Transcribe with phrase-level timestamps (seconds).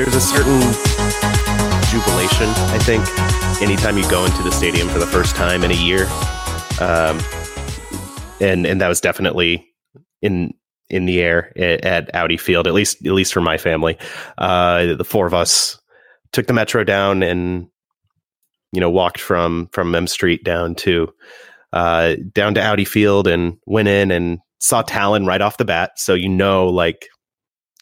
[0.00, 0.58] There's a certain
[1.90, 3.04] jubilation, I think,
[3.60, 6.06] anytime you go into the stadium for the first time in a year.
[6.80, 7.20] Um,
[8.40, 9.68] and and that was definitely
[10.22, 10.54] in
[10.88, 13.98] in the air at, at Audi Field, at least at least for my family.
[14.38, 15.78] Uh, the four of us
[16.32, 17.68] took the metro down and
[18.72, 21.12] you know walked from from M Street down to
[21.74, 25.98] uh, down to Audi Field and went in and saw Talon right off the bat.
[25.98, 27.06] So you know, like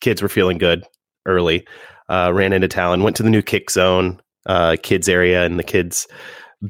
[0.00, 0.84] kids were feeling good
[1.26, 1.64] early.
[2.08, 5.64] Uh, ran into Talon, went to the new kick zone, uh, kids area, and the
[5.64, 6.06] kids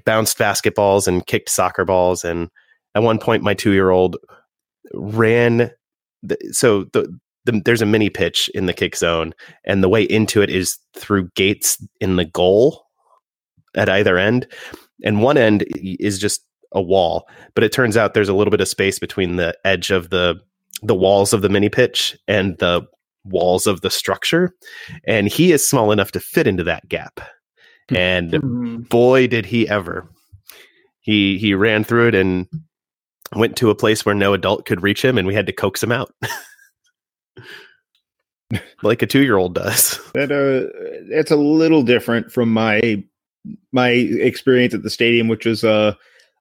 [0.04, 2.24] bounced basketballs and kicked soccer balls.
[2.24, 2.48] And
[2.94, 4.16] at one point, my two year old
[4.94, 5.70] ran.
[6.50, 9.32] So the, the, there's a mini pitch in the kick zone,
[9.64, 12.84] and the way into it is through gates in the goal
[13.76, 14.46] at either end.
[15.04, 18.60] And one end is just a wall, but it turns out there's a little bit
[18.60, 20.36] of space between the edge of the
[20.82, 22.82] the walls of the mini pitch and the
[23.28, 24.54] walls of the structure
[25.06, 27.20] and he is small enough to fit into that gap.
[27.90, 28.76] And mm-hmm.
[28.82, 30.08] boy did he ever.
[31.00, 32.46] He he ran through it and
[33.34, 35.82] went to a place where no adult could reach him and we had to coax
[35.82, 36.12] him out.
[38.82, 40.00] Like a 2-year-old does.
[40.14, 40.72] That uh
[41.10, 43.02] it's a little different from my
[43.72, 45.92] my experience at the stadium which was uh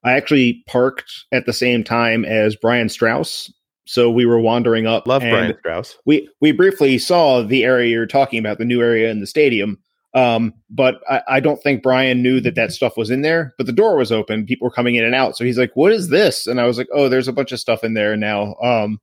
[0.05, 3.51] I actually parked at the same time as Brian Straus
[3.87, 5.07] so we were wandering up.
[5.07, 5.97] Love Brian Straus.
[6.05, 9.79] We we briefly saw the area you're talking about, the new area in the stadium.
[10.13, 13.53] Um, but I, I, don't think Brian knew that that stuff was in there.
[13.57, 15.37] But the door was open; people were coming in and out.
[15.37, 17.59] So he's like, "What is this?" And I was like, "Oh, there's a bunch of
[17.59, 18.99] stuff in there now." Um,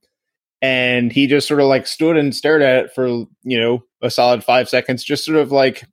[0.60, 3.28] and he just sort of like stood and stared at it for you
[3.60, 5.84] know a solid five seconds, just sort of like,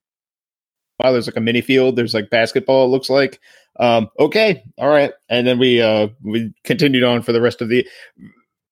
[1.00, 1.96] "Wow, there's like a mini field.
[1.96, 2.86] There's like basketball.
[2.86, 3.40] It looks like."
[3.80, 7.70] Um, okay, all right, and then we uh we continued on for the rest of
[7.70, 7.88] the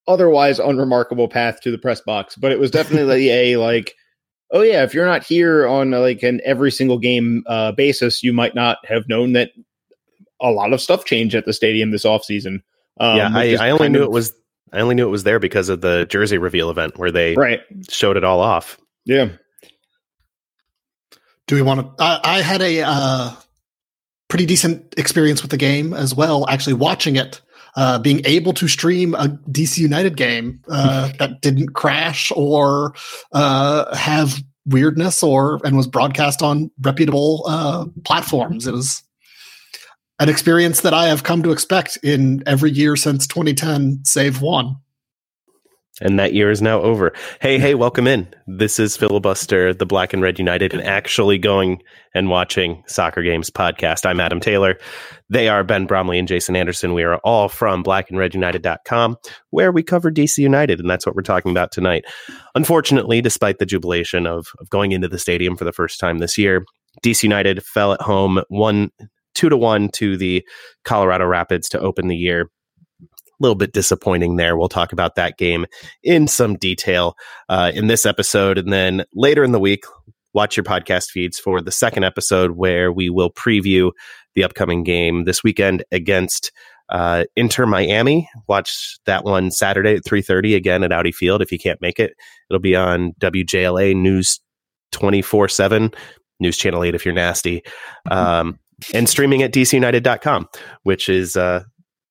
[0.10, 3.96] otherwise unremarkable path to the press box, but it was definitely a like,
[4.52, 8.34] oh yeah, if you're not here on like an every single game uh, basis, you
[8.34, 9.52] might not have known that
[10.42, 12.62] a lot of stuff changed at the stadium this offseason.
[13.00, 14.34] Um, yeah, I, I only knew of, it was
[14.74, 17.62] I only knew it was there because of the jersey reveal event where they right.
[17.90, 18.78] showed it all off.
[19.06, 19.30] Yeah.
[21.48, 22.04] Do we want to?
[22.04, 23.32] I, I had a uh,
[24.28, 26.48] pretty decent experience with the game as well.
[26.48, 27.42] Actually, watching it
[27.76, 32.94] uh, being able to stream a DC United game uh, that didn't crash or
[33.34, 38.68] uh, have weirdness or and was broadcast on reputable uh, platforms.
[38.68, 39.04] It was
[40.20, 44.76] an experience that I have come to expect in every year since 2010, save one.
[46.02, 47.14] And that year is now over.
[47.42, 48.28] Hey, hey, welcome in.
[48.48, 51.82] This is Filibuster, the Black and Red United, and actually going
[52.14, 54.06] and watching soccer games podcast.
[54.06, 54.78] I'm Adam Taylor.
[55.30, 56.94] They are Ben Bromley and Jason Anderson.
[56.94, 59.18] We are all from blackandredunited.com,
[59.50, 62.06] where we cover DC United, and that's what we're talking about tonight.
[62.56, 66.38] Unfortunately, despite the jubilation of, of going into the stadium for the first time this
[66.38, 66.66] year,
[67.04, 68.90] DC United fell at home one
[69.36, 70.46] two to one to the
[70.84, 72.50] Colorado Rapids to open the year
[73.40, 74.58] little bit disappointing there.
[74.58, 75.66] We'll talk about that game
[76.04, 77.16] in some detail
[77.48, 78.58] uh, in this episode.
[78.58, 79.84] And then later in the week,
[80.34, 83.92] watch your podcast feeds for the second episode where we will preview
[84.36, 86.52] the upcoming game this weekend against
[86.90, 88.30] uh, Inter Miami.
[88.48, 91.42] Watch that one Saturday at 3.30 again at Audi Field.
[91.42, 92.14] If you can't make it,
[92.50, 94.40] it'll be on WJLA News
[94.94, 95.94] 24-7,
[96.40, 97.62] News Channel 8 if you're nasty.
[98.08, 98.12] Mm-hmm.
[98.12, 98.60] Um,
[98.94, 100.48] and streaming at dcunited.com,
[100.84, 101.64] which is uh,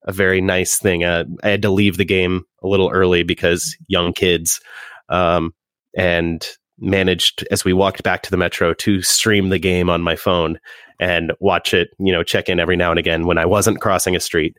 [0.04, 1.04] a very nice thing.
[1.04, 4.60] Uh, I had to leave the game a little early because young kids,
[5.08, 5.54] um,
[5.96, 6.46] and
[6.80, 10.58] managed as we walked back to the metro to stream the game on my phone
[11.00, 11.88] and watch it.
[11.98, 14.56] You know, check in every now and again when I wasn't crossing a street.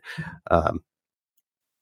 [0.50, 0.80] Um,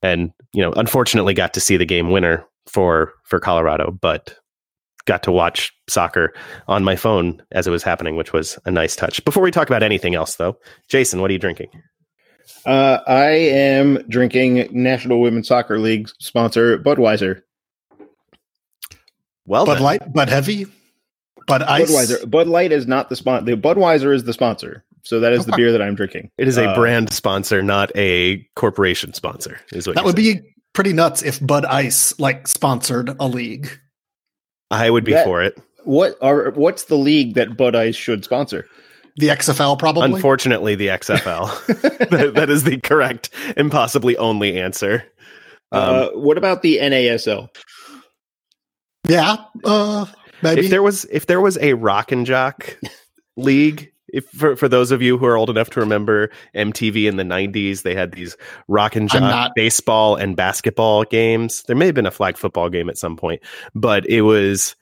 [0.02, 4.36] and you know, unfortunately, got to see the game winner for for Colorado, but
[5.06, 6.34] got to watch soccer
[6.68, 9.24] on my phone as it was happening, which was a nice touch.
[9.24, 10.56] Before we talk about anything else, though,
[10.88, 11.70] Jason, what are you drinking?
[12.66, 17.42] Uh, I am drinking National Women's Soccer League sponsor Budweiser.
[19.46, 19.82] Well, Bud then.
[19.82, 20.66] Light, Bud Heavy,
[21.46, 21.90] Bud Ice.
[21.90, 22.30] Budweiser.
[22.30, 23.44] Bud Light is not the sponsor.
[23.46, 24.84] The Budweiser is the sponsor.
[25.02, 26.30] So that is the beer that I'm drinking.
[26.36, 29.58] It is a Uh, brand sponsor, not a corporation sponsor.
[29.72, 30.42] Is what That would saying.
[30.42, 33.70] be pretty nuts if Bud Ice like sponsored a league.
[34.70, 35.56] I would be That- for it.
[35.84, 38.66] What are what's the league that Bud Ice should sponsor?
[39.18, 40.12] The XFL probably.
[40.12, 41.66] Unfortunately, the XFL.
[42.10, 45.04] that, that is the correct and possibly only answer.
[45.72, 47.48] Um, uh, what about the NASL?
[49.08, 49.36] yeah.
[49.64, 50.06] Uh
[50.42, 50.62] maybe.
[50.62, 52.76] if there was if there was a rock and jock
[53.36, 57.16] league if for, for those of you who are old enough to remember MTV in
[57.16, 58.36] the 90s they had these
[58.68, 59.52] rock and jock not.
[59.54, 63.42] baseball and basketball games there may have been a flag football game at some point
[63.74, 64.76] but it was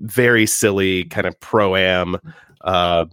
[0.00, 2.16] very silly kind of pro am
[2.64, 3.04] uh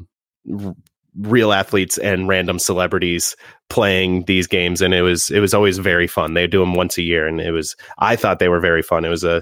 [0.52, 0.76] r-
[1.18, 3.36] real athletes and random celebrities
[3.70, 6.98] playing these games and it was it was always very fun they do them once
[6.98, 9.42] a year and it was i thought they were very fun it was a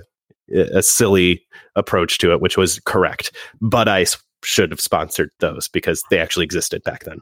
[0.54, 1.42] a silly
[1.76, 3.36] approach to it, which was correct.
[3.62, 7.20] Bud Ice should have sponsored those because they actually existed back then.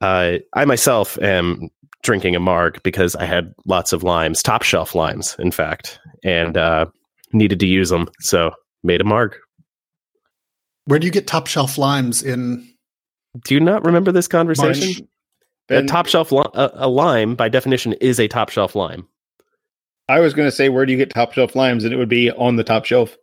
[0.00, 1.68] Uh, I myself am
[2.02, 6.56] drinking a marg because I had lots of limes, top shelf limes, in fact, and
[6.56, 6.86] uh,
[7.32, 8.52] needed to use them, so
[8.82, 9.36] made a marg.
[10.86, 12.66] Where do you get top shelf limes in
[13.44, 15.06] Do you not remember this conversation?
[15.68, 15.82] March?
[15.84, 19.06] A top shelf li- a, a lime, by definition, is a top shelf lime.
[20.08, 21.82] I was going to say, where do you get top shelf limes?
[21.82, 23.16] And it would be on the top shelf.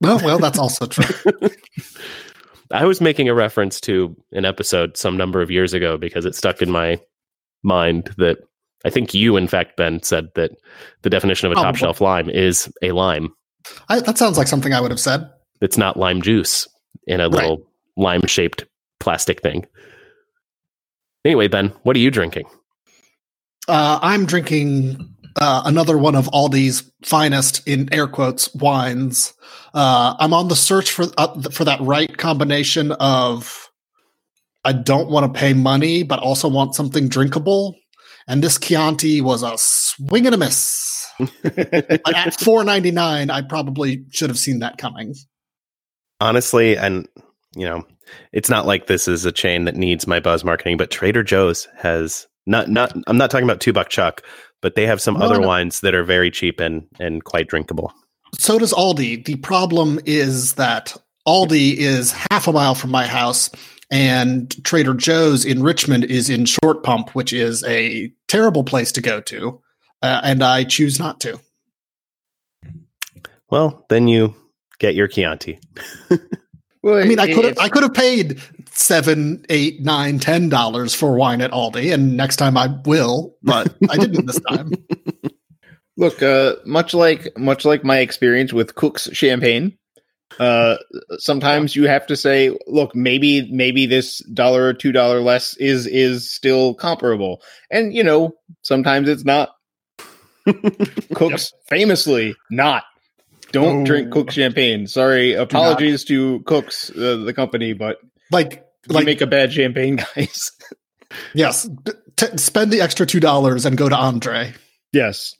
[0.00, 1.04] Well, well, that's also true.
[2.70, 6.36] I was making a reference to an episode some number of years ago because it
[6.36, 7.00] stuck in my
[7.64, 8.38] mind that
[8.84, 10.52] I think you, in fact, Ben, said that
[11.02, 13.34] the definition of a Oh, top shelf lime is a lime.
[13.88, 15.28] I, that sounds like something I would have said.
[15.60, 16.68] It's not lime juice
[17.06, 17.52] in a Right.
[17.52, 17.66] little
[17.96, 18.66] lime shaped
[19.00, 19.66] plastic thing.
[21.24, 22.46] Anyway, Ben, what are you drinking?
[23.68, 29.34] Uh, I'm drinking uh, another one of Aldi's finest, in air quotes, wines.
[29.74, 33.70] Uh, I'm on the search for uh, for that right combination of
[34.64, 37.76] I don't want to pay money, but also want something drinkable.
[38.28, 41.06] And this Chianti was a swing and a miss.
[42.04, 45.14] But at four ninety nine, I probably should have seen that coming.
[46.20, 47.08] Honestly, and
[47.56, 47.84] you know,
[48.32, 51.66] it's not like this is a chain that needs my buzz marketing, but Trader Joe's
[51.76, 54.22] has not not I'm not talking about two buck chuck,
[54.60, 55.46] but they have some No, other no.
[55.46, 57.92] wines that are very cheap and and quite drinkable.
[58.38, 59.24] So does Aldi.
[59.24, 60.96] The problem is that
[61.26, 63.50] Aldi is half a mile from my house,
[63.90, 69.00] and Trader Joe's in Richmond is in Short Pump, which is a terrible place to
[69.00, 69.60] go to.
[70.02, 71.38] Uh, and I choose not to.
[73.50, 74.34] Well, then you
[74.80, 75.60] get your Chianti.
[76.82, 78.40] Well, I mean, I could I could have paid
[78.70, 83.74] seven, eight, nine, ten dollars for wine at Aldi, and next time I will, but
[83.90, 84.72] I didn't this time.
[85.98, 89.76] Look, uh, much like much like my experience with Cook's champagne,
[90.38, 90.78] uh,
[91.18, 95.86] sometimes you have to say, look, maybe maybe this dollar or two dollar less is
[95.86, 98.32] is still comparable, and you know
[98.62, 99.50] sometimes it's not.
[101.14, 102.84] Cook's famously not.
[103.52, 103.84] Don't Oh.
[103.84, 104.86] drink Cook champagne.
[104.86, 107.98] Sorry, apologies to Cook's uh, the company, but
[108.30, 110.52] Like, you like make a bad champagne, guys.
[111.34, 111.68] yes,
[112.16, 114.52] t- spend the extra two dollars and go to Andre.
[114.92, 115.34] yes.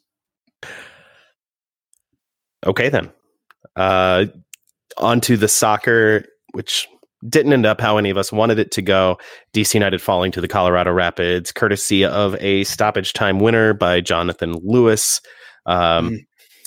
[2.66, 3.10] Okay, then.
[3.76, 4.26] Uh,
[4.98, 6.86] on to the soccer, which
[7.28, 9.18] didn't end up how any of us wanted it to go.
[9.54, 14.54] DC United falling to the Colorado Rapids, courtesy of a stoppage time winner by Jonathan
[14.62, 15.20] Lewis.
[15.66, 16.26] Um, Mm.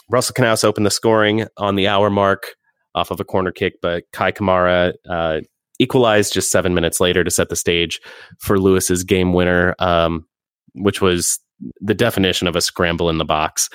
[0.09, 2.55] Russell Canouse opened the scoring on the hour mark
[2.95, 5.41] off of a corner kick, but Kei Kamara uh,
[5.79, 7.99] equalized just seven minutes later to set the stage
[8.39, 10.25] for Lewis's game winner, um,
[10.75, 11.39] which was
[11.79, 13.69] the definition of a scramble in the box.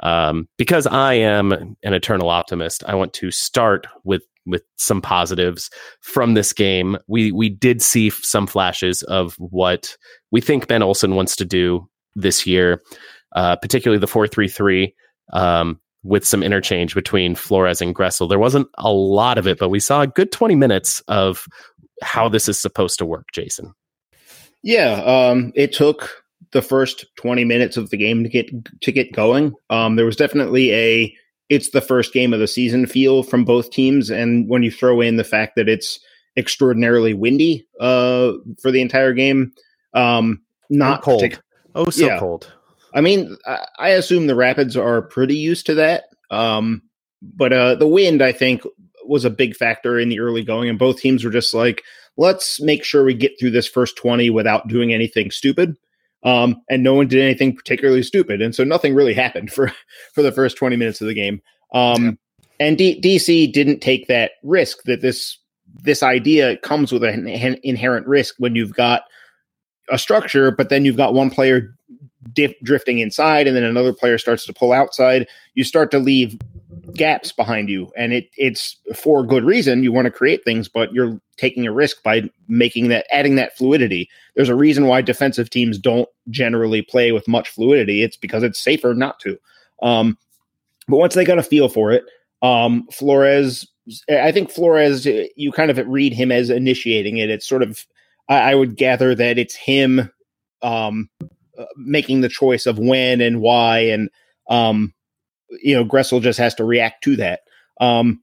[0.00, 5.70] Um, because I am an eternal optimist, I want to start with with some positives
[6.00, 6.98] from this game.
[7.06, 9.96] We we did see some flashes of what
[10.32, 12.82] we think Ben Olsen wants to do this year,
[13.36, 14.94] uh, particularly the four three three
[15.32, 18.28] um, with some interchange between Flores and Gressel.
[18.28, 21.46] There wasn't a lot of it, but we saw a good twenty minutes of
[22.02, 23.72] how this is supposed to work, Jason.
[24.62, 26.10] Yeah, um, it took
[26.52, 28.50] the first 20 minutes of the game to get
[28.82, 29.54] to get going.
[29.70, 31.16] Um, there was definitely a
[31.48, 35.00] it's the first game of the season feel from both teams, and when you throw
[35.00, 35.98] in the fact that it's
[36.36, 39.52] extraordinarily windy uh, for the entire game,
[39.94, 41.22] um, not And cold.
[41.22, 41.40] partic-
[41.74, 42.18] Oh, so Yeah.
[42.18, 42.52] cold.
[42.94, 43.36] I mean,
[43.78, 46.04] I, assume the Rapids are pretty used to that.
[46.30, 46.82] Um,
[47.22, 48.62] but uh, the wind, I think,
[49.06, 51.82] was a big factor in the early going, and both teams were just like,
[52.16, 55.76] let's make sure we get through this first 20 without doing anything stupid.
[56.24, 58.40] Um, and no one did anything particularly stupid.
[58.40, 59.72] And so nothing really happened for,
[60.14, 61.40] for the first 20 minutes of the game.
[61.72, 62.18] Um,
[62.60, 65.38] And D- DC didn't take that risk that this
[65.84, 69.02] this idea comes with an inherent risk when you've got
[69.90, 71.74] a structure, but then you've got one player
[72.62, 75.26] drifting inside and then another player starts to pull outside.
[75.54, 76.38] You start to leave
[76.94, 79.82] gaps behind you, and it it's for good reason.
[79.82, 83.56] You want to create things, but you're taking a risk by making that adding that
[83.56, 84.08] fluidity.
[84.34, 88.02] There's a reason why defensive teams don't generally play with much fluidity.
[88.02, 89.38] It's because it's safer not to.
[89.82, 90.16] Um,
[90.88, 92.04] but once they got a feel for it,
[92.42, 93.66] um, Flores,
[94.10, 97.30] I think Flores, you kind of read him as initiating it.
[97.30, 97.84] It's sort of,
[98.28, 100.10] I, I would gather that it's him
[100.62, 101.08] um,
[101.76, 104.10] making the choice of when and why, and
[104.48, 104.92] um,
[105.62, 107.40] you know, Gressel just has to react to that.
[107.80, 108.22] Um,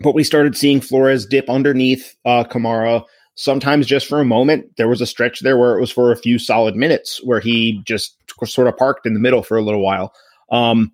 [0.00, 3.04] but we started seeing Flores dip underneath uh, Kamara,
[3.36, 4.76] sometimes just for a moment.
[4.76, 7.80] There was a stretch there where it was for a few solid minutes where he
[7.84, 10.12] just sort of parked in the middle for a little while.
[10.50, 10.92] Um,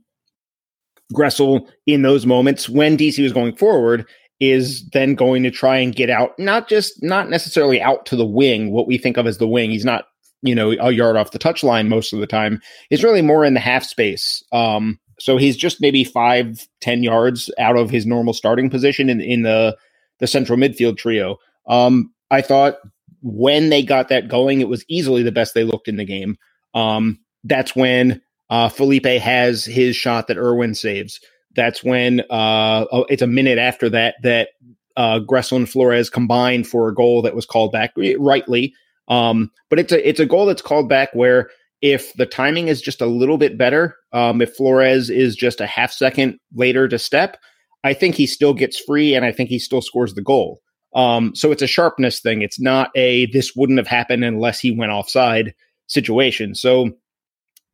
[1.12, 4.06] Gressel, in those moments when DC was going forward,
[4.38, 8.26] is then going to try and get out, not just not necessarily out to the
[8.26, 9.70] wing, what we think of as the wing.
[9.70, 10.06] He's not,
[10.42, 12.60] you know, a yard off the touch line most of the time.
[12.88, 14.42] He's really more in the half space.
[14.52, 19.20] Um, so he's just maybe five, ten yards out of his normal starting position in,
[19.20, 19.76] in the
[20.18, 21.36] the central midfield trio.
[21.66, 22.76] Um, I thought
[23.22, 26.36] when they got that going, it was easily the best they looked in the game.
[26.74, 31.20] Um, that's when uh, Felipe has his shot that Irwin saves.
[31.54, 34.50] That's when uh, oh, it's a minute after that that
[34.96, 38.74] uh, Gressel and Flores combined for a goal that was called back rightly.
[39.10, 41.50] Um, but it's a it's a goal that's called back where
[41.82, 45.66] if the timing is just a little bit better, um, if Flores is just a
[45.66, 47.36] half second later to step,
[47.84, 50.60] I think he still gets free and I think he still scores the goal.
[50.94, 52.42] Um, so it's a sharpness thing.
[52.42, 55.54] It's not a this wouldn't have happened unless he went offside
[55.86, 56.54] situation.
[56.54, 56.90] So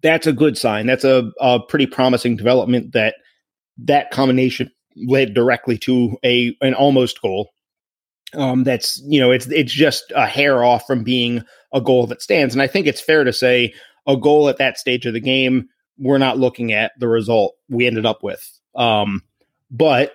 [0.03, 0.87] that's a good sign.
[0.87, 3.17] That's a, a pretty promising development that
[3.79, 7.51] that combination led directly to a an almost goal.
[8.35, 12.23] Um, that's you know it's it's just a hair off from being a goal that
[12.23, 13.73] stands, and I think it's fair to say
[14.07, 15.69] a goal at that stage of the game.
[15.99, 19.23] We're not looking at the result we ended up with, um,
[19.71, 20.15] but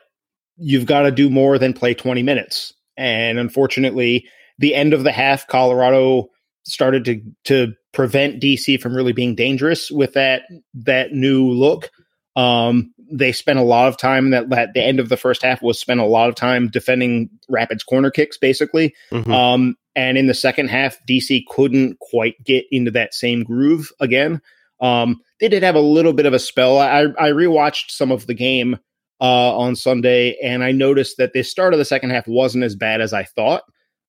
[0.58, 2.74] you've got to do more than play 20 minutes.
[2.98, 4.28] And unfortunately,
[4.60, 6.30] the end of the half, Colorado
[6.64, 11.90] started to to prevent DC from really being dangerous with that that new look.
[12.36, 15.62] Um, they spent a lot of time that that the end of the first half
[15.62, 18.96] was spent a lot of time defending Rapids corner kicks, basically.
[19.12, 19.32] Mm-hmm.
[19.32, 24.42] Um, and in the second half, DC couldn't quite get into that same groove again.
[24.80, 26.80] Um, they did have a little bit of a spell.
[26.80, 28.80] I, I rewatched some of the game
[29.20, 32.76] uh, on Sunday, and I noticed that the start of the second half wasn't as
[32.76, 33.64] bad as I thought.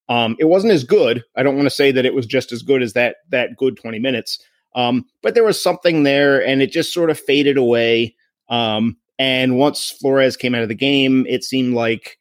[0.09, 1.23] Um, it wasn't as good.
[1.35, 3.77] I don't want to say that it was just as good as that that good
[3.77, 4.39] 20 minutes.
[4.75, 8.15] Um, but there was something there, and it just sort of faded away.
[8.49, 12.17] Um, and once Flores came out of the game, it seemed like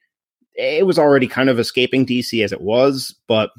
[0.55, 3.15] it was already kind of escaping DC as it was.
[3.27, 3.51] But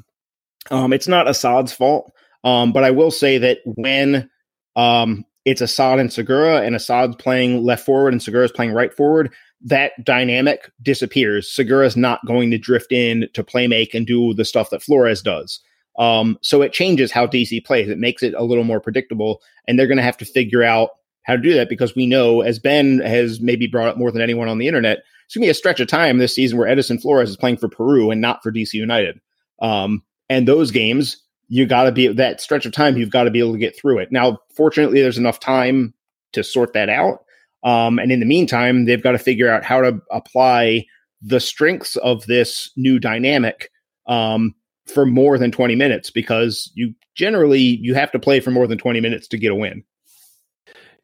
[0.70, 2.12] um, it's not Asad's fault.
[2.44, 4.28] Um, but I will say that when
[4.76, 9.32] um, it's Asad and Segura, and Asad's playing left forward and Segura's playing right forward,
[9.62, 11.50] that dynamic disappears.
[11.50, 15.22] Segura's not going to drift in to play make and do the stuff that Flores
[15.22, 15.60] does.
[15.98, 17.88] Um, so it changes how DC plays.
[17.88, 20.90] It makes it a little more predictable, and they're going to have to figure out
[21.24, 24.22] how to do that because we know, as Ben has maybe brought up more than
[24.22, 26.98] anyone on the internet, it's to be a stretch of time this season where Edison
[26.98, 29.20] Flores is playing for Peru and not for DC United.
[29.60, 32.96] Um, and those games, you got to be that stretch of time.
[32.96, 34.12] You've got to be able to get through it.
[34.12, 35.94] Now, fortunately, there's enough time
[36.32, 37.24] to sort that out.
[37.62, 40.84] Um, and in the meantime, they've got to figure out how to apply
[41.22, 43.70] the strengths of this new dynamic
[44.06, 44.54] um,
[44.86, 48.76] for more than 20 minutes because you generally you have to play for more than
[48.76, 49.82] 20 minutes to get a win.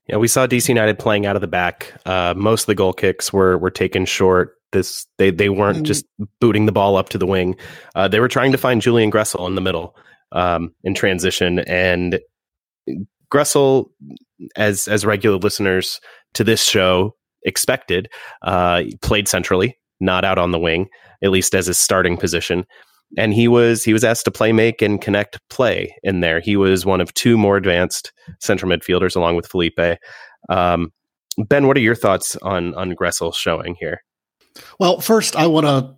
[0.08, 1.92] Yeah, we saw DC United playing out of the back.
[2.04, 4.54] Uh, most of the goal kicks were were taken short.
[4.72, 5.84] This they they weren't mm-hmm.
[5.84, 6.04] just
[6.40, 7.56] booting the ball up to the wing.
[7.94, 9.96] Uh, they were trying to find Julian Gressel in the middle
[10.32, 12.20] um, in transition, and
[13.32, 13.90] Gressel,
[14.56, 16.00] as as regular listeners
[16.34, 18.08] to this show expected.
[18.42, 20.88] Uh, played centrally, not out on the wing,
[21.22, 22.64] at least as his starting position.
[23.16, 26.40] And he was he was asked to play make and connect play in there.
[26.40, 29.98] He was one of two more advanced central midfielders along with Felipe.
[30.48, 30.92] Um,
[31.36, 34.02] ben, what are your thoughts on on Gressel showing here?
[34.78, 35.96] Well, first I want to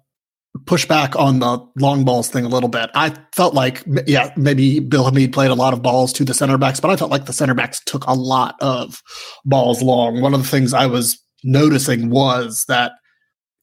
[0.67, 2.91] push back on the long balls thing a little bit.
[2.95, 6.59] I felt like, yeah, maybe Bill Hamid played a lot of balls to the center
[6.59, 9.03] backs, but I felt like the center backs took a lot of
[9.45, 10.21] balls long.
[10.21, 12.93] One of the things I was noticing was that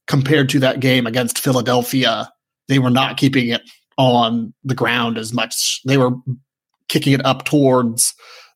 [0.08, 2.28] compared to that game against Philadelphia,
[2.70, 3.62] they were not keeping it
[3.98, 5.80] on the ground as much.
[5.84, 6.12] They were
[6.88, 8.14] kicking it up towards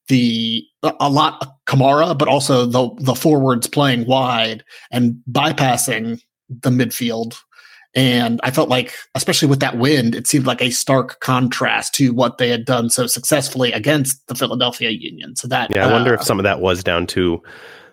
[0.09, 0.65] the
[1.01, 7.35] a lot Kamara, but also the the forwards playing wide and bypassing the midfield
[7.95, 12.13] And I felt like, especially with that wind, it seemed like a stark contrast to
[12.13, 15.37] what they had done so successfully against the Philadelphia Union.
[15.37, 17.41] So that yeah, I wonder uh, if some of that was down to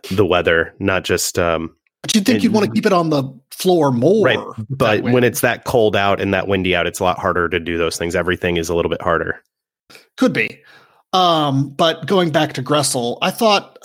[0.10, 1.38] the weather, not just.
[1.38, 3.24] Um, but you'd think and, you'd want to keep it on the
[3.62, 4.40] floor more, right?
[4.70, 7.60] But when it's that cold out and that windy out, it's a lot harder to
[7.60, 8.16] do those things.
[8.16, 9.42] Everything is a little bit harder.
[10.18, 10.62] Could be.
[11.14, 13.78] Um, but going back to Gressel, I thought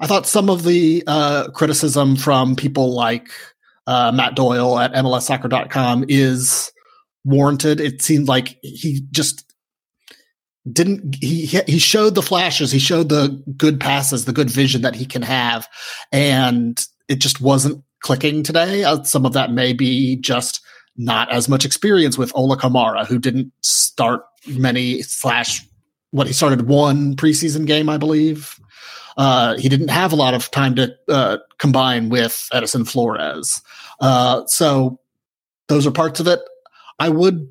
[0.00, 3.30] I thought some of the uh, criticism from people like
[3.86, 6.72] uh, Matt Doyle at MLSsoccer.com is
[7.24, 7.80] warranted.
[7.80, 9.44] It seemed like he just
[10.70, 14.94] didn't he he showed the flashes he showed the good passes the good vision that
[14.94, 15.66] he can have
[16.12, 20.60] and it just wasn't clicking today uh, some of that may be just
[20.96, 25.64] not as much experience with Ola Kamara who didn't start many slash
[26.10, 28.58] what he started one preseason game I believe
[29.18, 33.60] uh, he didn't have a lot of time to uh, combine with Edison Flores.
[34.00, 35.00] Uh, so
[35.66, 36.40] those are parts of it.
[37.00, 37.48] I would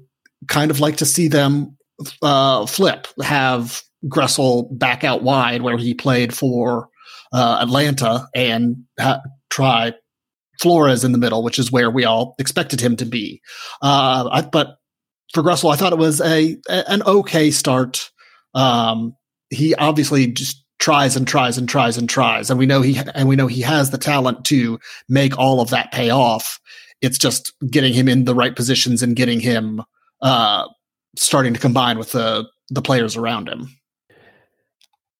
[0.48, 1.78] kind of like to see them
[2.22, 6.88] uh, flip, have Gressel back out wide where he played for
[7.34, 9.94] uh, Atlanta and ha- try
[10.60, 13.42] Flores in the middle, which is where we all expected him to be.
[13.82, 14.78] Uh, I, but
[15.34, 18.12] for Gressel, I thought it was a, a an okay start.
[18.54, 19.16] Um,
[19.50, 23.28] he obviously just tries and tries and tries and tries and we know he and
[23.28, 26.60] we know he has the talent to make all of that pay off
[27.02, 29.82] it's just getting him in the right positions and getting him
[30.22, 30.68] uh
[31.16, 33.76] starting to combine with the the players around him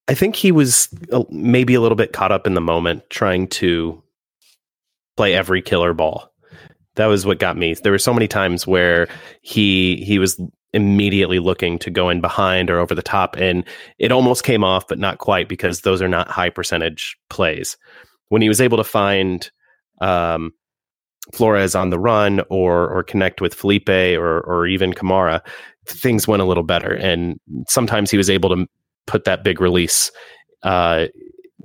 [0.08, 0.90] i think he was
[1.30, 4.02] maybe a little bit caught up in the moment trying to
[5.18, 6.32] play every killer ball
[6.96, 9.08] that was what got me there were so many times where
[9.42, 10.40] he he was
[10.74, 13.36] immediately looking to go in behind or over the top.
[13.38, 13.64] And
[14.00, 17.78] it almost came off, but not quite because those are not high percentage plays.
[18.30, 19.50] When he was able to find
[20.02, 20.52] um,
[21.34, 25.42] Flores on the run or or connect with Felipe or or even Kamara,
[25.86, 26.94] things went a little better.
[26.94, 28.68] And sometimes he was able to
[29.08, 30.12] put that big release,
[30.64, 31.08] uh,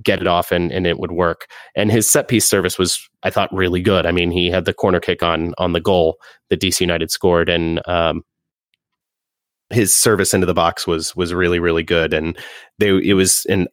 [0.03, 1.47] get it off, and and it would work.
[1.75, 4.07] And his set piece service was, I thought, really good.
[4.07, 6.17] I mean, he had the corner kick on on the goal
[6.51, 8.23] that DC United scored, and um,
[9.71, 12.38] his service into the box was was really really good, and
[12.79, 13.69] they it was and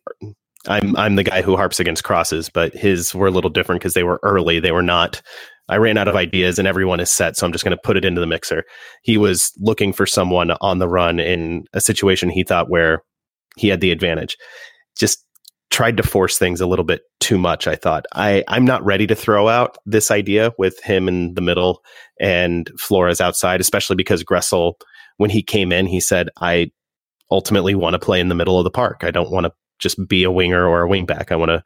[0.68, 3.94] I'm I'm the guy who harps against crosses, but his were a little different because
[3.94, 4.60] they were early.
[4.60, 5.22] They were not.
[5.70, 7.96] I ran out of ideas, and everyone is set, so I'm just going to put
[7.96, 8.64] it into the mixer.
[9.04, 13.04] He was looking for someone on the run in a situation he thought where
[13.56, 14.36] he had the advantage.
[14.98, 15.24] Just
[15.70, 17.68] tried to force things a little bit too much.
[17.68, 21.42] I thought I I'm not ready to throw out this idea with him in the
[21.42, 21.84] middle
[22.20, 24.74] and Flores outside, especially because Gressel
[25.20, 26.72] when he came in, he said, I
[27.30, 29.04] ultimately want to play in the middle of the park.
[29.04, 31.30] I don't want to just be a winger or a wingback.
[31.32, 31.64] I want to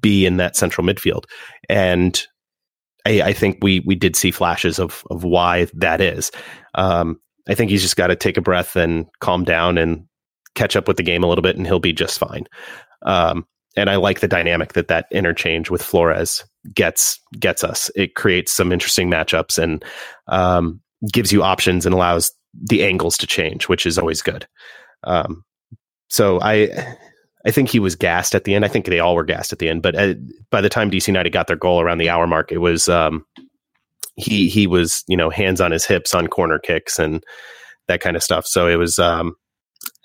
[0.00, 1.24] be in that central midfield.
[1.68, 2.20] And
[3.06, 6.32] I, I, think we we did see flashes of of why that is.
[6.74, 10.06] Um, I think he's just got to take a breath and calm down and
[10.56, 12.46] catch up with the game a little bit, and he'll be just fine.
[13.02, 17.90] Um, and I like the dynamic that that interchange with Flores gets gets us.
[17.94, 19.84] It creates some interesting matchups and
[20.28, 20.80] um,
[21.12, 24.46] gives you options and allows the angles to change, which is always good.
[25.04, 25.44] Um,
[26.08, 26.96] so I
[27.46, 28.64] I think he was gassed at the end.
[28.64, 29.82] I think they all were gassed at the end.
[29.82, 30.14] But uh,
[30.50, 33.24] by the time DC United got their goal around the hour mark, it was um,
[34.16, 37.24] he he was you know hands on his hips on corner kicks and
[37.88, 38.46] that kind of stuff.
[38.46, 39.34] So it was um,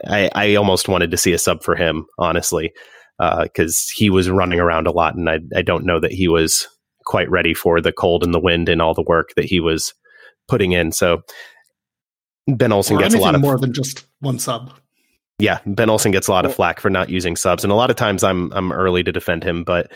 [0.06, 2.74] I I almost wanted to see a sub for him honestly
[3.18, 6.28] because uh, he was running around a lot, and I I don't know that he
[6.28, 6.68] was
[7.06, 9.94] quite ready for the cold and the wind and all the work that he was
[10.48, 10.92] putting in.
[10.92, 11.22] So
[12.48, 14.72] Ben Olsen or gets a lot of more than just one sub.
[15.38, 17.90] Yeah, Ben Olsen gets a lot of flack for not using subs, and a lot
[17.90, 19.92] of times I'm I'm early to defend him, but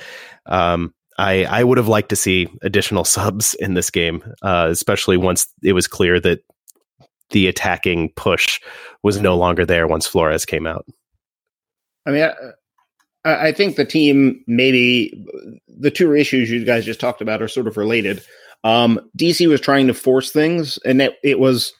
[0.45, 5.17] um, I I would have liked to see additional subs in this game, uh, especially
[5.17, 6.39] once it was clear that
[7.31, 8.59] the attacking push
[9.03, 10.85] was no longer there once Flores came out.
[12.05, 12.29] I mean,
[13.25, 15.25] I, I think the team maybe
[15.67, 18.23] the two issues you guys just talked about are sort of related.
[18.63, 21.73] Um, DC was trying to force things, and it, it was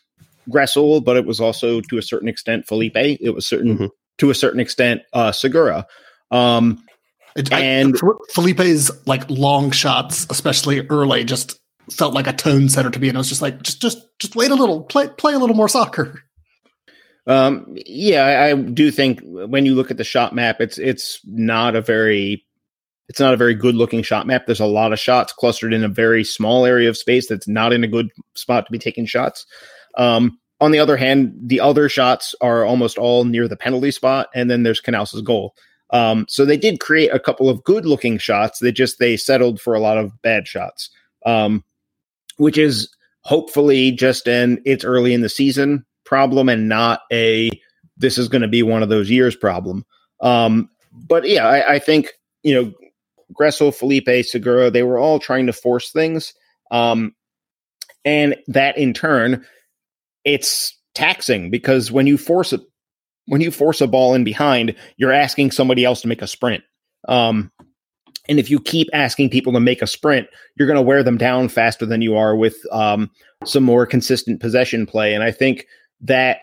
[0.49, 2.95] Gressel, but it was also to a certain extent Felipe.
[2.95, 3.85] It was certain mm-hmm.
[4.19, 5.85] to a certain extent uh, Segura.
[6.31, 6.83] Um,
[7.51, 11.59] and I, Felipe's like long shots, especially early, just
[11.91, 14.36] felt like a tone setter to me, and I was just like, just just just
[14.36, 16.23] wait a little, play play a little more soccer.
[17.28, 21.19] Um, yeah, I, I do think when you look at the shot map, it's it's
[21.25, 22.45] not a very
[23.08, 24.45] it's not a very good looking shot map.
[24.45, 27.73] There's a lot of shots clustered in a very small area of space that's not
[27.73, 29.45] in a good spot to be taking shots.
[29.97, 34.28] Um, on the other hand, the other shots are almost all near the penalty spot,
[34.36, 35.56] and then there's Canouse' goal.
[35.91, 38.60] Um, so they did create a couple of good looking shots.
[38.60, 40.89] They just they settled for a lot of bad shots.
[41.25, 41.63] Um,
[42.39, 42.89] which is
[43.21, 47.52] hopefully just an it's early in the season problem and not a
[47.97, 49.86] this is going to be one of those years problem.
[50.21, 52.73] Um, but yeah, I, I, think you know
[53.38, 56.34] Gressel, Felipe, Segura, they were all trying to force things,
[56.71, 57.13] um,
[58.04, 59.45] and that in turn,
[60.23, 62.60] it's taxing because when you force a
[63.28, 66.63] when you force a ball in behind, you're asking somebody else to make a sprint.
[67.08, 67.52] Um,
[68.29, 71.17] and if you keep asking people to make a sprint, you're going to wear them
[71.17, 73.09] down faster than you are with um,
[73.43, 75.13] some more consistent possession play.
[75.15, 75.65] And I think
[76.01, 76.41] that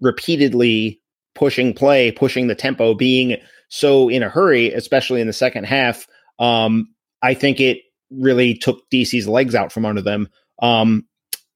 [0.00, 1.00] repeatedly
[1.34, 3.36] pushing play, pushing the tempo, being
[3.68, 6.06] so in a hurry, especially in the second half,
[6.38, 6.88] um,
[7.22, 7.78] I think it
[8.10, 10.28] really took DC's legs out from under them.
[10.62, 11.04] Um,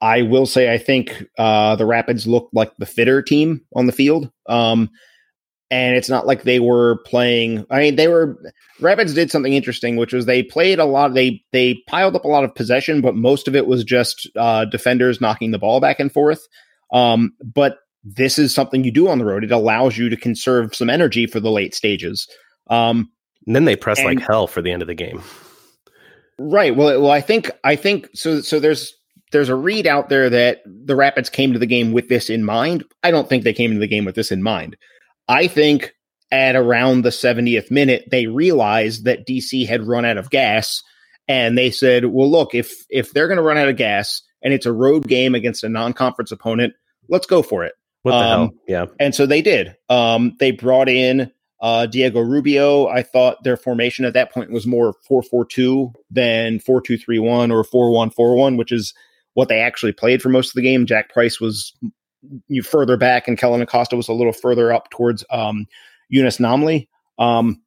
[0.01, 3.93] I will say I think uh, the Rapids looked like the fitter team on the
[3.93, 4.31] field.
[4.49, 4.91] Um,
[5.71, 8.39] and it's not like they were playing i mean they were
[8.81, 12.29] rapids did something interesting which was they played a lot they they piled up a
[12.29, 16.01] lot of possession but most of it was just uh, defenders knocking the ball back
[16.01, 16.47] and forth.
[16.93, 19.45] Um, but this is something you do on the road.
[19.45, 22.29] It allows you to conserve some energy for the late stages.
[22.69, 23.11] Um,
[23.47, 25.23] and then they press and, like hell for the end of the game.
[26.39, 26.75] Right.
[26.75, 28.95] Well well i think i think so so there's
[29.33, 32.45] there's a read out there that the rapids came to the game with this in
[32.45, 32.83] mind.
[33.03, 34.77] I don't think they came to the game with this in mind
[35.29, 35.95] I think
[36.31, 40.83] at around the 70th minute, they realized that DC had run out of gas.
[41.27, 44.55] And they said, well, look, if if they're going to run out of gas and
[44.55, 46.73] it's a road game against a non-conference opponent,
[47.09, 47.75] let's go for it.
[48.03, 48.51] What the um, hell?
[48.67, 48.87] Yeah.
[48.99, 49.77] And so they did.
[49.91, 52.87] Um, they brought in uh, Diego Rubio.
[52.87, 56.97] I thought their formation at that point was more 4 4 2 than 4 2
[56.97, 58.95] 3 1 or 4 1 4 1, which is
[59.35, 60.87] what they actually played for most of the game.
[60.87, 61.75] Jack Price was
[62.49, 65.67] you further back, and Kellyn Acosta was a little further up towards um,
[66.13, 66.89] Younes Namli.
[67.19, 67.61] Um,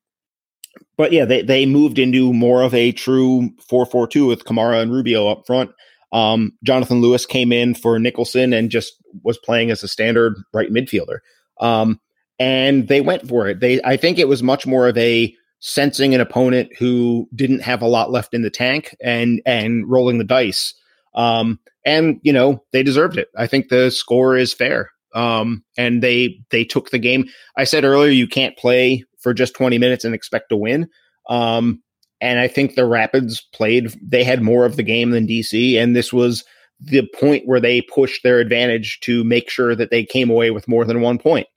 [0.98, 4.82] but yeah, they, they moved into more of a true 4 4 2 with Kamara
[4.82, 5.72] and Rubio up front.
[6.14, 10.70] Um, Jonathan Lewis came in for Nicholson and just was playing as a standard right
[10.70, 11.20] midfielder.
[11.60, 12.00] Um,
[12.40, 13.60] and they went for it.
[13.60, 17.82] They, I think it was much more of a sensing an opponent who didn't have
[17.82, 20.74] a lot left in the tank and and rolling the dice.
[21.14, 23.30] Um, and you know they deserved it.
[23.36, 24.92] I think the score is fair.
[25.14, 27.28] Um, and they they took the game.
[27.58, 30.88] I said earlier you can't play for just 20 minutes and expect to win.
[31.30, 31.82] Um,
[32.20, 33.94] and I think the Rapids played.
[34.02, 36.44] They had more of the game than DC, and this was
[36.80, 40.68] the point where they pushed their advantage to make sure that they came away with
[40.68, 41.48] more than one point.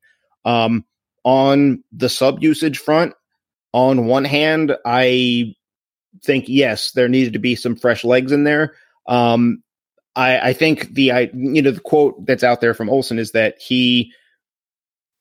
[0.45, 0.85] Um,
[1.25, 3.15] on the sub usage front,
[3.73, 5.55] on one hand, I
[6.23, 8.75] think yes, there needed to be some fresh legs in there.
[9.07, 9.63] Um,
[10.17, 13.33] I, I think the I, you know the quote that's out there from Olsen is
[13.33, 14.13] that he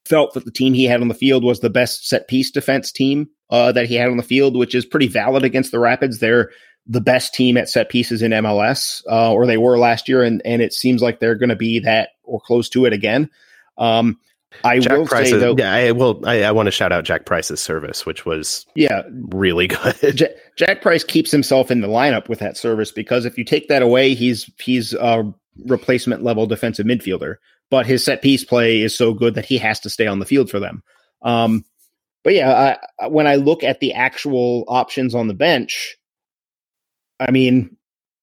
[0.05, 2.91] felt that the team he had on the field was the best set piece defense
[2.91, 6.19] team uh, that he had on the field, which is pretty valid against the Rapids.
[6.19, 6.51] They're
[6.85, 10.41] the best team at set pieces in MLS, uh, or they were last year, and
[10.45, 13.29] and it seems like they're going to be that or close to it again.
[13.77, 14.19] Um,
[14.63, 16.21] I Jack will Price's, say though, yeah, I will.
[16.25, 19.67] I, I, want to shout out Jack Price's service, which was yeah really
[20.01, 20.15] good.
[20.15, 23.67] Jack, Jack Price keeps himself in the lineup with that service because if you take
[23.67, 25.23] that away, he's he's a
[25.65, 27.35] replacement level defensive midfielder.
[27.69, 30.25] But his set piece play is so good that he has to stay on the
[30.25, 30.83] field for them.
[31.23, 31.65] Um,
[32.23, 35.97] but yeah, I, when I look at the actual options on the bench,
[37.19, 37.75] I mean,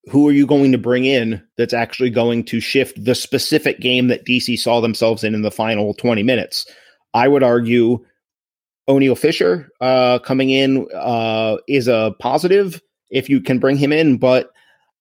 [0.09, 4.09] who are you going to bring in that's actually going to shift the specific game
[4.09, 6.67] that DC saw themselves in in the final 20 minutes?
[7.13, 8.05] I would argue
[8.89, 14.19] Oniel Fisher uh, coming in uh, is a positive if you can bring him in,
[14.19, 14.53] but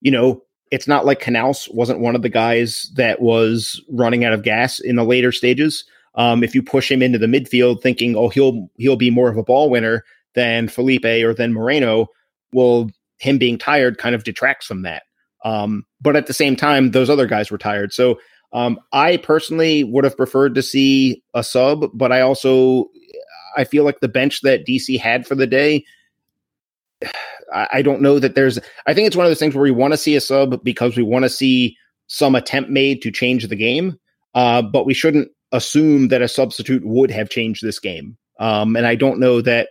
[0.01, 4.33] you know it's not like Canouse wasn't one of the guys that was running out
[4.33, 5.83] of gas in the later stages.
[6.15, 9.37] Um, if you push him into the midfield, thinking, "Oh, he'll he'll be more of
[9.37, 10.03] a ball winner
[10.35, 12.07] than Felipe or than Moreno,"
[12.51, 15.03] well, him being tired kind of detracts from that.
[15.45, 17.93] Um, but at the same time, those other guys were tired.
[17.93, 18.19] So
[18.51, 22.89] um, I personally would have preferred to see a sub, but I also
[23.55, 25.85] I feel like the bench that DC had for the day.
[27.51, 28.59] I don't know that there's.
[28.85, 30.95] I think it's one of those things where we want to see a sub because
[30.95, 31.75] we want to see
[32.07, 33.97] some attempt made to change the game,
[34.35, 38.17] uh, but we shouldn't assume that a substitute would have changed this game.
[38.39, 39.69] Um, and I don't know that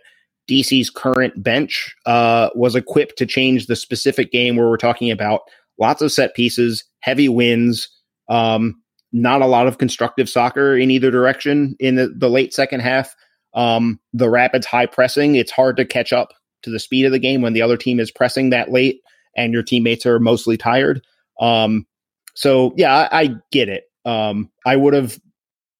[0.49, 5.41] DC's current bench uh, was equipped to change the specific game where we're talking about
[5.79, 7.89] lots of set pieces, heavy wins,
[8.29, 8.81] um,
[9.11, 13.15] not a lot of constructive soccer in either direction in the, the late second half.
[13.53, 16.33] Um, the Rapids high pressing, it's hard to catch up
[16.63, 19.01] to the speed of the game when the other team is pressing that late
[19.35, 21.01] and your teammates are mostly tired.
[21.39, 21.85] Um,
[22.35, 23.83] so yeah, I, I get it.
[24.05, 25.19] Um, I would have.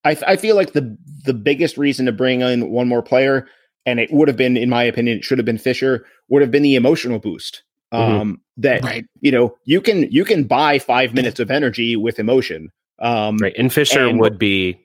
[0.06, 3.48] I, I feel like the the biggest reason to bring in one more player
[3.90, 6.52] and it would have been, in my opinion, it should have been Fisher, would have
[6.52, 7.64] been the emotional boost.
[7.92, 8.36] Um, Mhm.
[8.58, 9.06] that Right.
[9.22, 12.70] you know you can you can buy five minutes of energy with emotion.
[13.00, 13.54] Um, Right.
[13.58, 14.78] And Fisher And- would be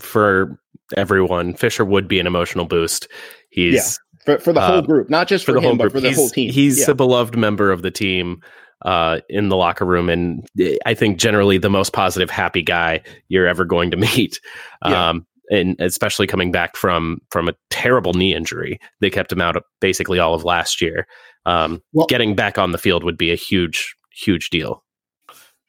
[0.00, 0.58] for
[0.96, 3.08] everyone, Fisher would be an emotional boost.
[3.50, 5.82] He's for for the Uh, whole group, not just for for, the him, whole but
[5.84, 5.92] group.
[5.94, 6.52] for the he's, whole team.
[6.52, 6.92] He's Yeah.
[6.92, 8.40] a beloved member of the team
[8.84, 10.44] uh, in the locker room, and
[10.86, 14.40] I think generally the most positive, happy guy you're ever going to meet.
[14.84, 15.10] Yeah.
[15.10, 19.62] Um, and especially coming back from from a terrible knee injury, they kept him out
[19.80, 21.06] basically all of last year.
[21.46, 24.82] Um, Well- getting back on the field would be a huge, huge deal.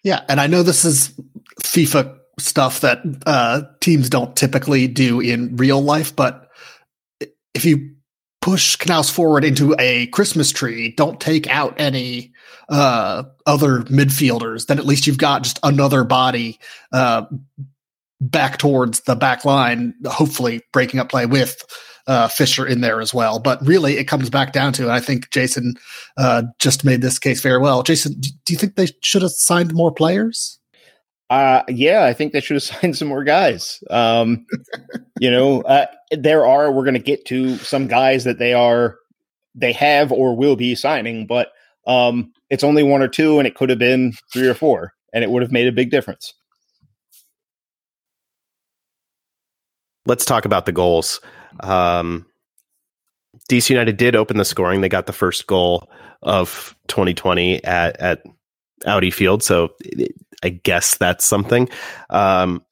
[0.04, 1.14] Yeah, and I know this is
[1.62, 6.50] FIFA stuff that uh, teams don't typically do in real life, but
[7.54, 7.92] if you
[8.42, 12.34] push Canouse forward into a Christmas tree, don't take out any
[12.70, 16.60] uh, other midfielders, then at least you've got just another body
[16.92, 17.24] uh,
[18.30, 21.64] back towards the back line, hopefully breaking up play with
[22.08, 23.40] uh, Fisher in there as well.
[23.40, 25.76] But really, it comes back down to, and I think Jason
[26.18, 27.84] uh, just made this case very well.
[27.84, 30.60] Jason, do you think they should have signed more players?
[31.30, 33.84] Uh, yeah, I think they should have signed some more guys.
[33.90, 34.46] Um,
[35.20, 38.98] you know, uh, there are, we're going to get to some guys that they are,
[39.56, 41.52] they have or will be signing, but
[41.86, 45.24] um, it's only one or two, and it could have been three or four, and
[45.24, 46.34] it would have made a big difference.
[50.06, 51.22] Let's talk about the goals.
[51.62, 52.26] Um,
[53.50, 54.82] DC United did open the scoring.
[54.82, 55.90] They got the first goal
[56.22, 58.24] of 2020 at, at
[58.86, 59.44] Audi Field.
[59.44, 59.74] So
[60.44, 61.70] I guess that's something.
[62.10, 62.64] Um,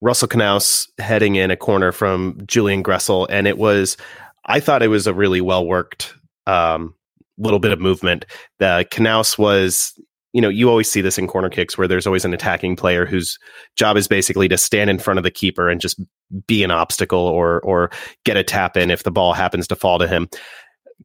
[0.00, 3.26] Russell Canouse heading in a corner from Julian Gressel.
[3.30, 3.96] And it was,
[4.44, 6.14] I thought it was a really well worked
[6.46, 6.94] um,
[7.36, 8.24] little bit of movement.
[8.58, 9.98] The Canouse was,
[10.38, 13.04] you know, you always see this in corner kicks where there's always an attacking player
[13.04, 13.40] whose
[13.74, 16.00] job is basically to stand in front of the keeper and just
[16.46, 17.90] be an obstacle or or
[18.24, 20.28] get a tap in if the ball happens to fall to him.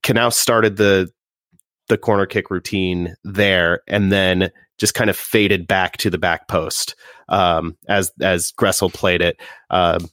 [0.03, 1.09] Canouse started the
[1.87, 6.47] the corner kick routine there and then just kind of faded back to the back
[6.47, 6.93] post
[7.27, 9.41] um, as as Gressel played it.
[9.71, 10.09] Um,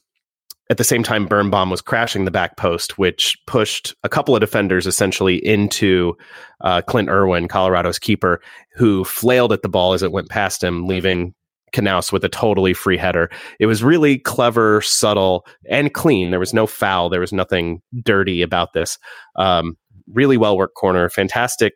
[0.71, 4.39] at the same time, Birnbaum was crashing the back post, which pushed a couple of
[4.39, 6.15] defenders essentially into
[6.61, 8.41] uh, Clint Irwin, Colorado's keeper,
[8.75, 11.33] who flailed at the ball as it went past him, leaving
[11.73, 13.29] Canouse with a totally free header.
[13.59, 16.31] It was really clever, subtle, and clean.
[16.31, 17.09] There was no foul.
[17.09, 18.97] There was nothing dirty about this.
[19.35, 19.75] Um,
[20.07, 21.09] really well worked corner.
[21.09, 21.73] Fantastic,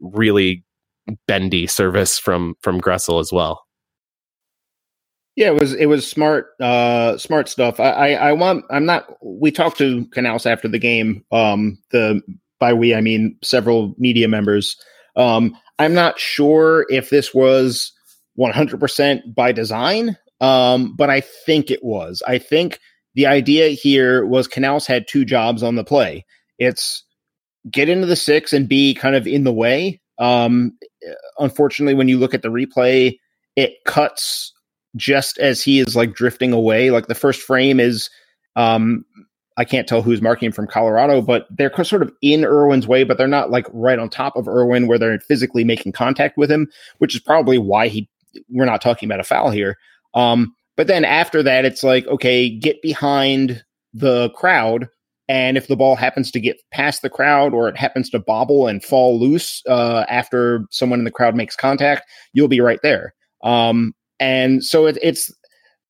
[0.00, 0.64] really
[1.26, 3.62] bendy service from from Gressel as well.
[5.36, 7.80] Yeah, it was it was smart uh smart stuff.
[7.80, 11.24] I I, I want I'm not we talked to Canouse after the game.
[11.32, 12.20] Um the
[12.60, 14.76] by we I mean several media members.
[15.16, 17.92] Um I'm not sure if this was
[18.38, 20.18] 100% by design.
[20.40, 22.22] Um but I think it was.
[22.26, 22.78] I think
[23.14, 26.26] the idea here was Canouse had two jobs on the play.
[26.58, 27.04] It's
[27.70, 30.00] get into the 6 and be kind of in the way.
[30.18, 30.76] Um
[31.38, 33.16] unfortunately when you look at the replay
[33.56, 34.51] it cuts
[34.96, 36.90] just as he is like drifting away.
[36.90, 38.10] Like the first frame is,
[38.56, 39.04] um,
[39.56, 43.04] I can't tell who's marking him from Colorado, but they're sort of in Irwin's way,
[43.04, 46.50] but they're not like right on top of Irwin where they're physically making contact with
[46.50, 48.08] him, which is probably why he.
[48.48, 49.76] We're not talking about a foul here.
[50.14, 54.88] Um, but then after that, it's like okay, get behind the crowd.
[55.28, 58.66] And if the ball happens to get past the crowd or it happens to bobble
[58.66, 63.14] and fall loose uh, after someone in the crowd makes contact, you'll be right there.
[63.42, 65.32] Um, and so it, it's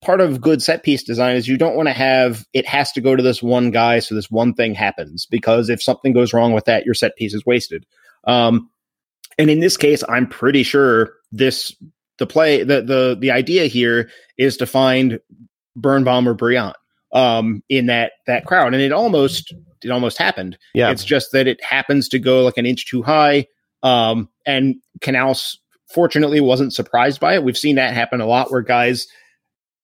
[0.00, 3.00] part of good set piece design is you don't want to have it has to
[3.00, 6.52] go to this one guy so this one thing happens because if something goes wrong
[6.52, 7.84] with that, your set piece is wasted.
[8.24, 8.70] Um,
[9.38, 11.74] and in this case, I'm pretty sure this
[12.18, 15.20] the play the the the idea here is to find
[15.76, 16.74] Birnbaum or Brillant
[17.12, 20.56] um, in that that crowd, and it almost it almost happened.
[20.74, 23.46] Yeah, It's just that it happens to go like an inch too high.
[23.82, 25.56] Um, and Canouse
[25.92, 27.44] fortunately wasn't surprised by it.
[27.44, 29.06] We've seen that happen a lot where guys,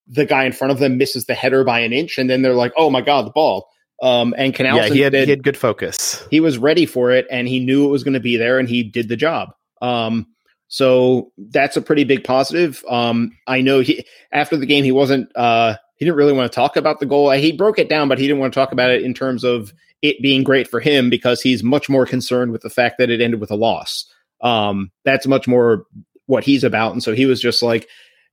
[0.07, 2.55] the guy in front of them misses the header by an inch, and then they're
[2.55, 3.69] like, "Oh my god, the ball!"
[4.01, 6.25] Um, and Canouse yeah, he had, instead- he had good focus.
[6.31, 8.69] he was ready for it and he knew it was going to be there and
[8.69, 9.49] he did the job.
[9.83, 10.27] Um,
[10.69, 12.85] so that's a pretty big positive.
[12.89, 16.55] Um, I know he after the game he wasn't uh, he didn't really want to
[16.55, 17.31] talk about the goal.
[17.33, 19.73] He broke it down, but he didn't want to talk about it in terms of
[20.03, 23.21] it being great for him because he's much more concerned with the fact that it
[23.21, 24.07] ended with a loss.
[24.41, 25.85] Um, that's much more
[26.27, 26.93] what he's about.
[26.93, 27.89] And so he was just like,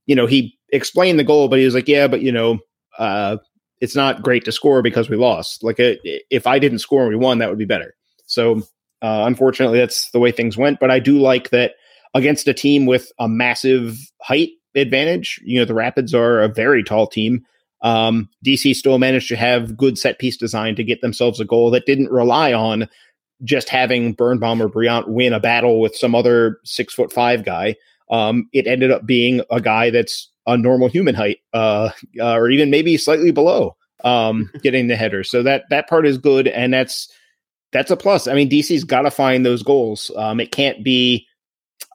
[0.06, 2.58] you know, he explained the goal, but he was like, yeah, but you know,
[2.98, 3.38] uh,
[3.80, 5.62] it's not great to score because we lost.
[5.62, 7.94] Like, if I didn't score and we won, that would be better.
[8.26, 8.58] So,
[9.02, 10.80] uh, unfortunately, that's the way things went.
[10.80, 11.72] But I do like that
[12.14, 15.40] against a team with a massive height advantage.
[15.44, 17.44] You know, the Rapids are a very tall team.
[17.82, 21.70] Um, DC still managed to have good set piece design to get themselves a goal
[21.70, 22.88] that didn't rely on
[23.44, 27.76] just having Birnbaum or Brillant win a battle with some other six foot five guy.
[28.10, 32.50] Um, it ended up being a guy that's a normal human height, uh, uh, or
[32.50, 35.24] even maybe slightly below, um, getting the header.
[35.24, 37.08] So that that part is good, and that's
[37.72, 38.26] that's a plus.
[38.26, 40.10] I mean, DC's got to find those goals.
[40.16, 41.26] Um, it can't be.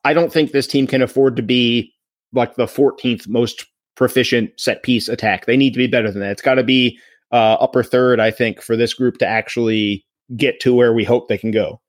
[0.03, 1.93] I don't think this team can afford to be
[2.33, 5.45] like the 14th most proficient set piece attack.
[5.45, 6.31] They need to be better than that.
[6.31, 6.99] It's got to be
[7.31, 11.27] uh, upper third, I think, for this group to actually get to where we hope
[11.27, 11.81] they can go.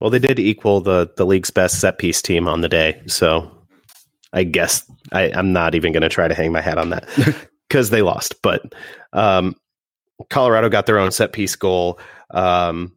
[0.00, 3.50] Well, they did equal the the league's best set piece team on the day, so
[4.32, 7.08] I guess I, am not even going to try to hang my hat on that
[7.68, 8.34] because they lost.
[8.42, 8.74] But
[9.14, 9.54] um,
[10.28, 11.98] Colorado got their own set piece goal,
[12.30, 12.92] um,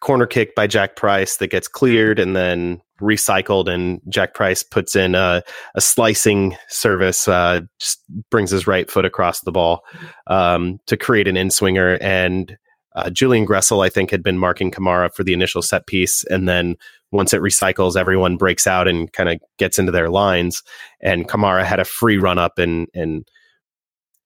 [0.00, 4.94] corner kick by Jack Price that gets cleared and then recycled, and Jack Price puts
[4.94, 5.42] in a,
[5.74, 9.84] a slicing service, uh, just brings his right foot across the ball
[10.28, 12.56] um, to create an in swinger and
[12.98, 16.24] uh, Julian Gressel, I think, had been marking Kamara for the initial set piece.
[16.24, 16.76] And then
[17.12, 20.62] once it recycles, everyone breaks out and kind of gets into their lines.
[21.00, 23.24] And Kamara had a free run up, and, and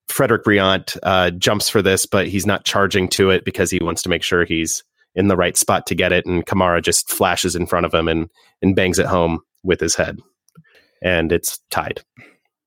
[0.08, 4.02] Frédéric Brillant uh, jumps for this, but he's not charging to it because he wants
[4.02, 4.82] to make sure he's
[5.14, 6.24] in the right spot to get it.
[6.24, 8.30] And Kamara just flashes in front of him and,
[8.62, 10.18] and bangs it home with his head.
[11.02, 12.00] And it's tied.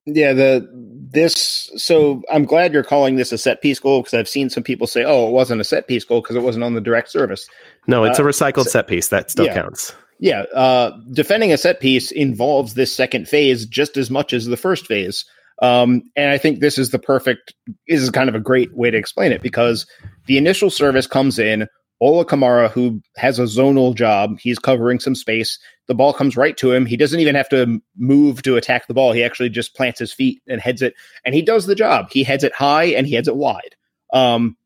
[0.05, 0.69] Yeah, the
[1.11, 4.63] this so I'm glad you're calling this a set piece goal because I've seen some
[4.63, 7.09] people say, "Oh, it wasn't a set piece goal because it wasn't on the direct
[7.09, 7.47] service."
[7.87, 9.95] No, it's uh, a recycled so, set piece that still yeah, counts.
[10.19, 14.57] Yeah, uh, defending a set piece involves this second phase just as much as the
[14.57, 15.25] first phase,
[15.61, 17.53] um, and I think this is the perfect.
[17.87, 19.87] This is kind of a great way to explain it because
[20.27, 21.67] the initial service comes in.
[22.01, 25.57] Ola Kamara, who has a zonal job, he's covering some space.
[25.87, 26.85] The ball comes right to him.
[26.85, 29.11] He doesn't even have to move to attack the ball.
[29.11, 32.07] He actually just plants his feet and heads it, and he does the job.
[32.11, 33.75] He heads it high and he heads it wide.
[34.13, 34.57] Um,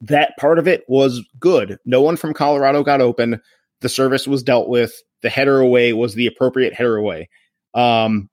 [0.00, 1.78] that part of it was good.
[1.84, 3.40] No one from Colorado got open.
[3.80, 4.92] The service was dealt with.
[5.22, 7.28] The header away was the appropriate header away.
[7.74, 8.28] Um,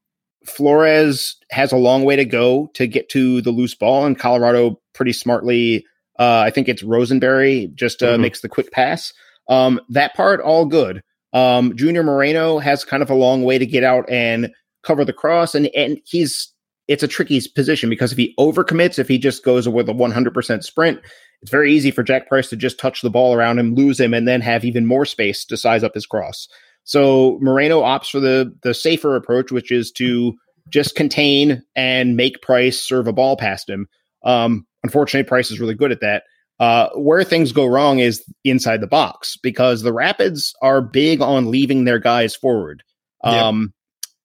[0.46, 4.82] Flores has a long way to go to get to the loose ball, and Colorado
[4.94, 5.86] pretty smartly
[6.20, 8.24] uh, I think it's Rosenberry just uh, mm-hmm.
[8.24, 9.14] makes the quick pass.
[9.48, 11.02] Um, that part all good.
[11.34, 14.52] Um, Junior Moreno has kind of a long way to get out and
[14.84, 16.52] cover the cross, and and he's
[16.88, 20.64] it's a tricky position because if he overcommits, if he just goes with a 100%
[20.64, 21.00] sprint,
[21.44, 24.12] it's very easy for Jack Price to just touch the ball around him, lose him,
[24.12, 26.48] and then have even more space to size up his cross.
[26.86, 30.34] So Moreno opts for the the safer approach, which is to
[30.70, 33.88] just contain and make Price serve a ball past him.
[34.24, 36.24] Um, Unfortunately, Price is really good at that.
[36.60, 41.50] Uh, where things go wrong is inside the box because the Rapids are big on
[41.52, 42.84] leaving their guys forward.
[43.24, 43.74] Um,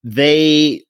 [0.02, 0.14] yep.
[0.14, 0.84] They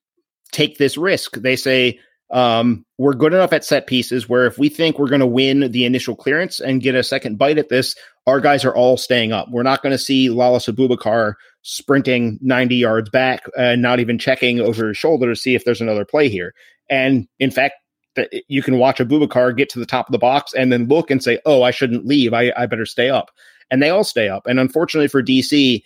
[0.51, 1.33] take this risk.
[1.35, 1.99] They say,
[2.31, 5.71] um, we're good enough at set pieces where if we think we're going to win
[5.71, 9.31] the initial clearance and get a second bite at this, our guys are all staying
[9.31, 9.47] up.
[9.51, 14.59] We're not going to see Lalas Abubakar sprinting 90 yards back and not even checking
[14.59, 16.53] over his shoulder to see if there's another play here.
[16.89, 17.75] And in fact,
[18.15, 21.11] that you can watch Abubakar get to the top of the box and then look
[21.11, 22.33] and say, "Oh, I shouldn't leave.
[22.33, 23.31] I, I better stay up."
[23.71, 24.45] And they all stay up.
[24.47, 25.83] And unfortunately for DC,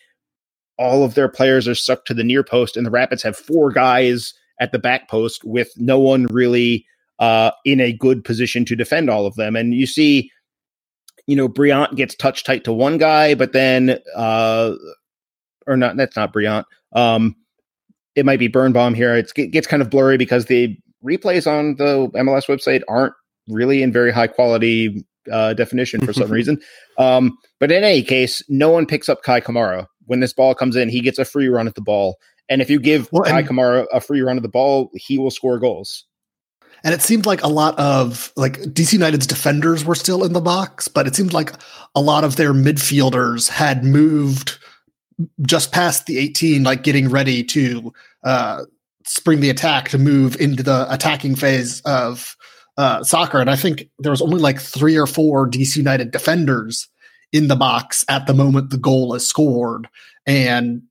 [0.77, 3.71] all of their players are stuck to the near post, and the Rapids have four
[3.71, 6.85] guys at the back post with no one really
[7.19, 9.55] uh, in a good position to defend all of them.
[9.55, 10.31] And you see,
[11.27, 14.73] you know, Brillant gets touch tight to one guy, but then, uh,
[15.67, 16.65] or not, that's not Brillant.
[16.93, 17.35] Um,
[18.15, 19.15] it might be Birnbaum here.
[19.15, 23.13] It's, it gets kind of blurry because the replays on the MLS website aren't
[23.47, 26.59] really in very high quality uh, definition for some reason.
[26.97, 29.87] Um, but in any case, no one picks up Kei Kamara.
[30.05, 32.17] When this ball comes in, he gets a free run at the ball.
[32.49, 35.31] And if you give well, Kei Kamara a free run of the ball, he will
[35.31, 36.05] score goals.
[36.83, 40.41] And it seemed like a lot of like DC United's defenders were still in the
[40.41, 41.53] box, but it seemed like
[41.93, 44.57] a lot of their midfielders had moved
[45.41, 48.63] just past the 18, like getting ready to uh,
[49.05, 52.35] spring the attack to move into the attacking phase of
[52.77, 53.39] uh, soccer.
[53.39, 56.87] And I think there was only like three or four DC United defenders
[57.31, 59.87] in the box at the moment the goal is scored.
[60.25, 60.81] And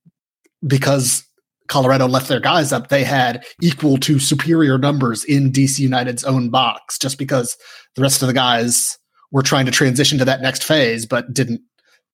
[0.66, 1.24] because
[1.68, 6.50] Colorado left their guys up, they had equal to superior numbers in DC United's own
[6.50, 7.56] box, just because
[7.94, 8.98] the rest of the guys
[9.30, 11.60] were trying to transition to that next phase, but didn't.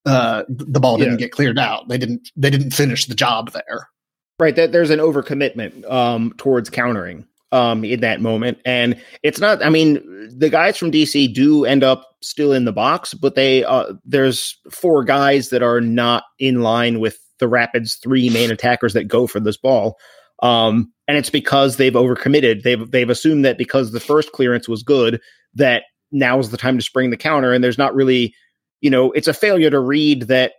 [0.05, 1.25] Uh, the ball didn't yeah.
[1.25, 1.87] get cleared out.
[1.87, 2.29] They didn't.
[2.35, 3.89] They didn't finish the job there.
[4.37, 4.55] Right.
[4.55, 9.63] That there's an overcommitment um, towards countering um, in that moment, and it's not.
[9.63, 13.63] I mean, the guys from DC do end up still in the box, but they
[13.63, 18.93] uh, there's four guys that are not in line with the Rapids' three main attackers
[18.93, 19.97] that go for this ball.
[20.43, 22.63] Um, and it's because they've overcommitted.
[22.63, 25.21] They've they've assumed that because the first clearance was good,
[25.53, 28.35] that now is the time to spring the counter, and there's not really
[28.81, 30.53] you know, it's a failure to read that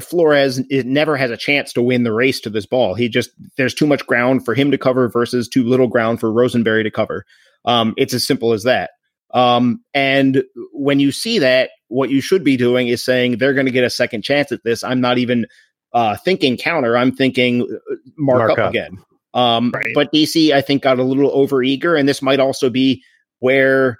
[0.00, 2.94] Flores it never has a chance to win the race to this ball.
[2.94, 6.32] He just there's too much ground for him to cover versus too little ground for
[6.32, 7.24] Rosenberry to cover.
[7.64, 8.90] Um, it's as simple as that.
[9.32, 13.66] Um, and when you see that, what you should be doing is saying they're going
[13.66, 14.82] to get a second chance at this.
[14.82, 15.46] I'm not even
[15.92, 16.96] uh, thinking counter.
[16.96, 18.98] I'm thinking uh, mark, mark up, up, again.
[19.34, 19.86] Um, right.
[19.94, 23.02] But DC, I think, got a little over eager, and this might also be
[23.38, 23.98] where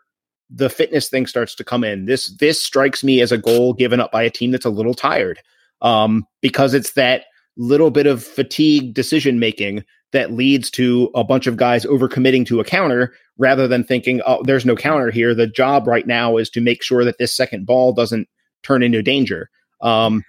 [0.49, 2.07] the fitness thing starts to come in.
[2.07, 4.95] This this strikes me as a goal given up by a team that's a little
[4.95, 5.39] tired,
[5.83, 7.25] um, because it's that
[7.57, 12.61] little bit of fatigue decision making that leads to a bunch of guys overcommitting to
[12.61, 15.35] a counter rather than thinking, oh, there's no counter here.
[15.35, 18.29] The job right now is to make sure that this second ball doesn't
[18.63, 19.51] turn into danger.
[19.81, 20.25] Um,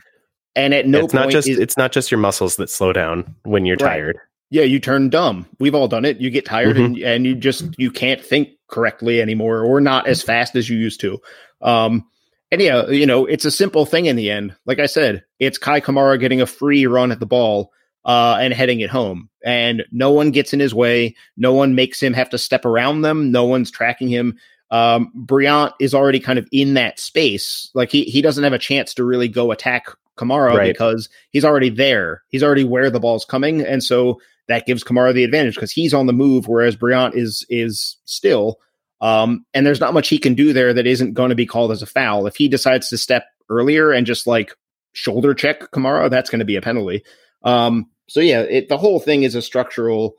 [0.56, 3.36] and at no it's not just is, it's not just your muscles that slow down
[3.44, 3.90] when you're right.
[3.90, 4.18] tired.
[4.50, 5.48] Yeah, you turn dumb.
[5.60, 6.20] We've all done it.
[6.20, 6.86] You get tired mm-hmm.
[6.86, 10.78] and, and you just you can't think correctly anymore or not as fast as you
[10.78, 11.20] used to.
[11.62, 12.06] Um,
[12.52, 14.56] and yeah, you know, it's a simple thing in the end.
[14.66, 17.72] Like I said, it's Kei Kamara getting a free run at the ball
[18.06, 19.30] uh, and heading it home.
[19.44, 21.16] And no one gets in his way.
[21.38, 23.32] No one makes him have to step around them.
[23.32, 24.38] No one's tracking him.
[24.70, 27.70] Um, Brillant is already kind of in that space.
[27.74, 29.88] Like he he doesn't have a chance to really go attack
[30.18, 30.74] Kamara right.
[30.74, 32.24] because he's already there.
[32.30, 35.94] He's already where the ball's coming, and so that gives Kamara the advantage because he's
[35.94, 38.60] on the move, whereas Brillant is is still.
[39.02, 41.72] Um, and there's not much he can do there that isn't going to be called
[41.72, 42.28] as a foul.
[42.28, 44.56] If he decides to step earlier and just like
[44.94, 47.04] shoulder check Kamara, that's going to be a penalty.
[47.44, 50.16] Um, so yeah, it, the whole thing is a structural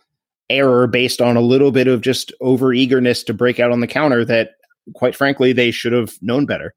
[0.51, 3.87] error based on a little bit of just over eagerness to break out on the
[3.87, 4.51] counter that,
[4.95, 6.75] quite frankly, they should have known better.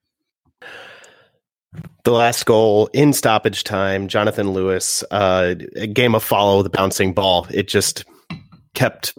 [2.04, 7.14] The last goal in stoppage time, Jonathan Lewis, uh, a game of follow the bouncing
[7.14, 7.48] ball.
[7.50, 8.06] It just
[8.76, 9.18] kept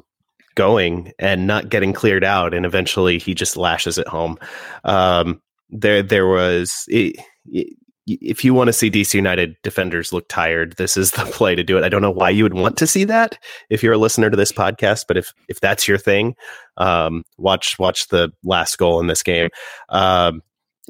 [0.56, 4.38] going and not getting cleared out, and eventually he just lashes it home.
[4.84, 5.40] Um,
[5.70, 6.84] there, there was.
[6.88, 7.76] It, it,
[8.06, 11.64] if you want to see DC United defenders look tired, this is the play to
[11.64, 11.84] do it.
[11.84, 13.38] I don't know why you would want to see that
[13.68, 16.36] if you're a listener to this podcast, but if if that's your thing,
[16.76, 19.48] um, watch watch the last goal in this game.
[19.88, 20.42] Um,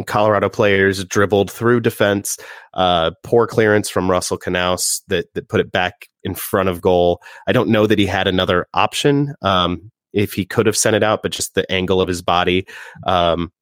[0.07, 2.37] Colorado players dribbled through defense.
[2.75, 7.23] Uh, poor clearance from Russell Canouse that that put it back in front of goal.
[7.47, 9.35] I don't know that he had another option.
[9.41, 12.67] Um, if he could have sent it out, but just the angle of his body,
[13.07, 13.53] um,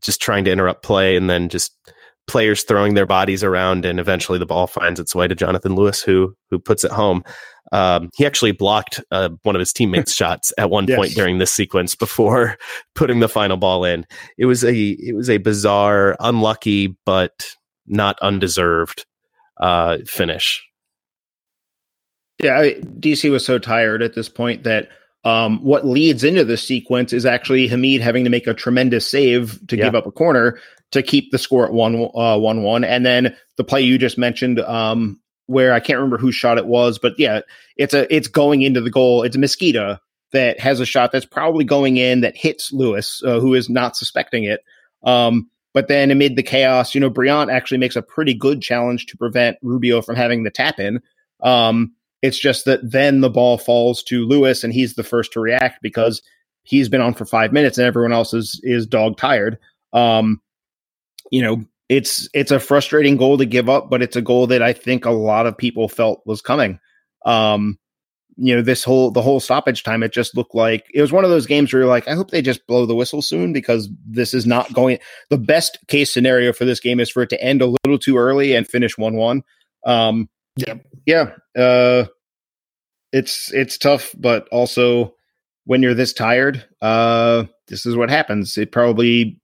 [0.00, 1.74] just trying to interrupt play, and then just
[2.26, 6.02] players throwing their bodies around, and eventually the ball finds its way to Jonathan Lewis,
[6.02, 7.24] who who puts it home.
[7.72, 10.96] Um, he actually blocked uh, one of his teammates' shots at one yes.
[10.96, 12.56] point during this sequence before
[12.94, 14.06] putting the final ball in.
[14.38, 17.48] It was a it was a bizarre, unlucky, but
[17.86, 19.06] not undeserved
[19.60, 20.62] uh, finish.
[22.42, 24.88] Yeah, DC was so tired at this point that
[25.24, 29.66] um, what leads into this sequence is actually Hamid having to make a tremendous save
[29.68, 29.84] to yeah.
[29.84, 30.58] give up a corner
[30.92, 34.18] to keep the score at one uh, one one, and then the play you just
[34.18, 37.40] mentioned, um, where I can't remember whose shot it was, but yeah,
[37.76, 39.24] it's a it's going into the goal.
[39.24, 40.00] It's a Mezquida
[40.32, 43.96] that has a shot that's probably going in that hits Lewis, uh, who is not
[43.96, 44.60] suspecting it.
[45.02, 49.06] Um, but then amid the chaos, you know, Brillant actually makes a pretty good challenge
[49.06, 51.00] to prevent Rubio from having the tap in.
[51.42, 55.40] Um, it's just that then the ball falls to Lewis and he's the first to
[55.40, 56.22] react because
[56.62, 59.58] he's been on for five minutes and everyone else is is dog tired.
[59.92, 60.40] Um,
[61.30, 64.62] you know, it's it's a frustrating goal to give up, but it's a goal that
[64.62, 66.80] I think a lot of people felt was coming.
[67.24, 67.78] Um,
[68.36, 71.24] you know, this whole the whole stoppage time, it just looked like it was one
[71.24, 73.88] of those games where you're like, I hope they just blow the whistle soon because
[74.04, 74.98] this is not going.
[75.30, 78.18] The best case scenario for this game is for it to end a little too
[78.18, 79.42] early and finish one one.
[79.86, 80.74] Um, yeah,
[81.06, 81.32] yeah.
[81.56, 82.06] Uh,
[83.12, 85.14] it's it's tough, but also
[85.64, 88.56] when you're this tired, uh, this is what happens.
[88.56, 89.40] It probably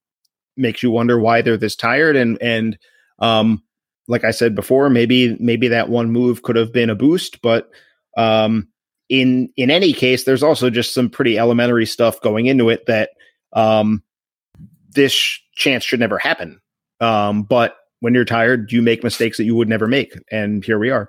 [0.56, 2.78] makes you wonder why they're this tired and and
[3.18, 3.62] um
[4.08, 7.70] like I said before, maybe maybe that one move could have been a boost, but
[8.16, 8.68] um
[9.08, 13.10] in in any case, there's also just some pretty elementary stuff going into it that
[13.52, 14.02] um
[14.90, 16.60] this sh- chance should never happen.
[17.00, 20.78] Um, but when you're tired, you make mistakes that you would never make, and here
[20.78, 21.08] we are.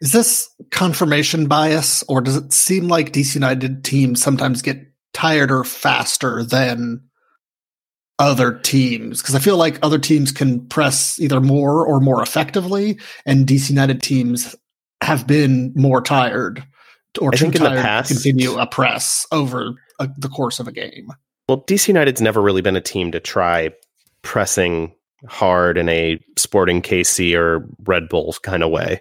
[0.00, 4.84] Is this confirmation bias, or does it seem like DC United teams sometimes get
[5.14, 7.00] tired or faster than
[8.18, 12.98] other teams because I feel like other teams can press either more or more effectively,
[13.24, 14.56] and DC United teams
[15.00, 16.64] have been more tired
[17.20, 20.72] or I too tired past, to continue a press over a, the course of a
[20.72, 21.12] game.
[21.48, 23.70] Well, DC United's never really been a team to try
[24.22, 24.92] pressing
[25.28, 29.00] hard in a Sporting KC or Red Bulls kind of way.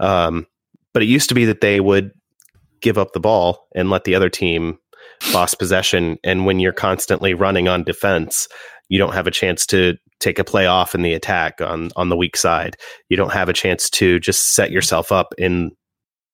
[0.00, 0.46] Um,
[0.94, 2.10] but it used to be that they would
[2.80, 4.78] give up the ball and let the other team
[5.32, 6.18] boss possession.
[6.24, 8.48] And when you're constantly running on defense,
[8.88, 12.08] You don't have a chance to take a play off in the attack on on
[12.08, 12.76] the weak side.
[13.08, 15.72] You don't have a chance to just set yourself up in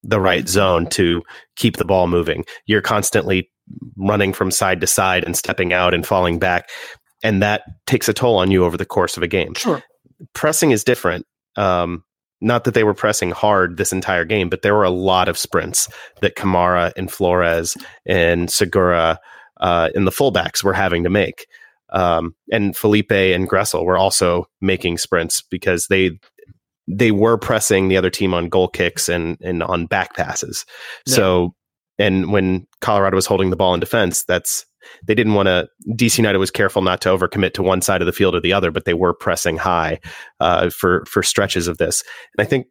[0.02, 1.22] the right zone to
[1.56, 2.44] keep the ball moving.
[2.66, 3.50] You're constantly
[3.96, 6.68] running from side to side and stepping out and falling back.
[7.24, 9.54] And that takes a toll on you over the course of a game.
[9.54, 9.82] Sure.
[10.34, 11.26] Pressing is different.
[11.56, 12.04] Um,
[12.40, 15.38] not that they were pressing hard this entire game, but there were a lot of
[15.38, 15.88] sprints
[16.20, 19.18] that Kamara and Flores and Segura
[19.60, 21.46] uh, and the fullbacks were having to make.
[21.90, 26.18] Um, and Felipe and Gressel were also making sprints because they
[26.86, 30.66] they were pressing the other team on goal kicks and and on back passes.
[31.06, 31.14] Yeah.
[31.14, 31.54] So
[31.98, 34.66] and when Colorado was holding the ball in defense, that's
[35.06, 35.68] they didn't want to.
[35.90, 38.52] DC United was careful not to overcommit to one side of the field or the
[38.52, 40.00] other, but they were pressing high
[40.40, 42.02] uh, for for stretches of this.
[42.36, 42.66] And I think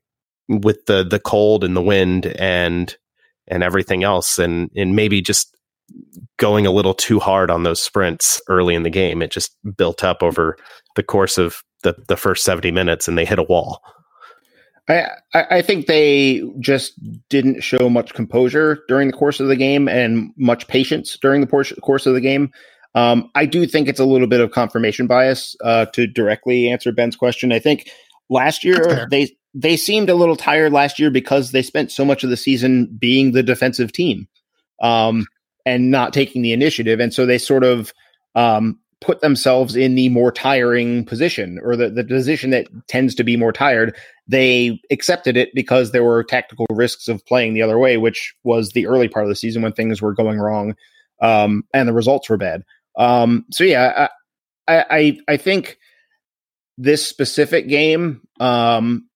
[0.49, 2.95] with the the cold and the wind and
[3.47, 5.55] and everything else, and and maybe just
[6.37, 10.03] going a little too hard on those sprints early in the game, it just built
[10.03, 10.57] up over
[10.95, 13.81] the course of the the first seventy minutes, and they hit a wall.
[14.89, 16.93] I, I think they just
[17.29, 21.47] didn't show much composure during the course of the game and much patience during the
[21.81, 22.51] course of the game.
[22.95, 26.91] Um, I do think it's a little bit of confirmation bias uh, to directly answer
[26.91, 27.51] Ben's question.
[27.51, 27.89] I think
[28.29, 32.23] last year they they seemed a little tired last year because they spent so much
[32.23, 34.27] of the season being the defensive team
[34.81, 35.25] um,
[35.65, 37.93] and not taking the initiative, and so they sort of
[38.35, 43.23] um, put themselves in the more tiring position or the, the position that tends to
[43.23, 43.95] be more tired.
[44.27, 48.71] They accepted it because there were tactical risks of playing the other way, which was
[48.71, 50.75] the early part of the season when things were going wrong
[51.21, 52.63] um, and the results were bad.
[52.97, 54.07] Um, so yeah,
[54.67, 55.77] I, I I think
[56.77, 59.07] this specific game, um,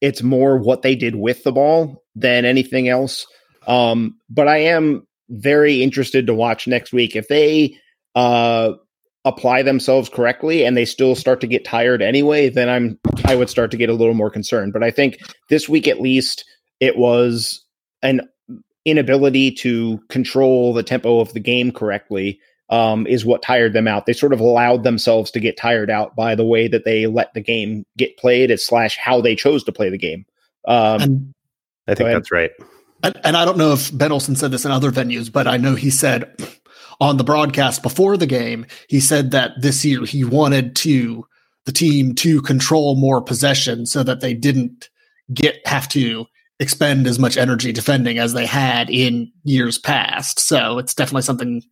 [0.00, 3.26] it's more what they did with the ball than anything else.
[3.66, 7.76] Um, but I am very interested to watch next week if they
[8.14, 8.72] uh,
[9.28, 13.50] apply themselves correctly and they still start to get tired anyway, then I'm I would
[13.50, 14.72] start to get a little more concerned.
[14.72, 15.18] But I think
[15.48, 16.44] this week at least
[16.80, 17.64] it was
[18.02, 18.22] an
[18.84, 24.06] inability to control the tempo of the game correctly um, is what tired them out.
[24.06, 27.32] They sort of allowed themselves to get tired out by the way that they let
[27.34, 30.26] the game get played, as slash how they chose to play the game.
[30.66, 31.34] Um,
[31.86, 32.50] I think that's right.
[33.02, 35.56] And, and I don't know if Ben Olsen said this in other venues, but I
[35.56, 36.34] know he said
[37.00, 41.26] on the broadcast before the game, he said that this year he wanted to
[41.66, 44.88] the team to control more possession so that they didn't
[45.32, 46.26] get have to
[46.60, 50.40] expend as much energy defending as they had in years past.
[50.40, 51.62] So it's definitely something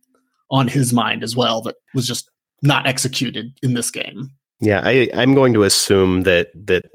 [0.49, 2.29] on his mind as well that was just
[2.61, 4.29] not executed in this game.
[4.59, 6.85] Yeah, I, I'm going to assume that that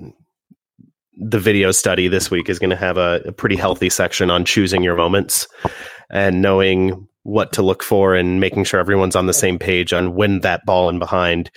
[1.16, 4.44] the video study this week is going to have a, a, pretty healthy section on
[4.44, 5.46] choosing your moments
[6.10, 10.14] and knowing what to look for and making sure everyone's on the same page on
[10.14, 11.50] when that ball in behind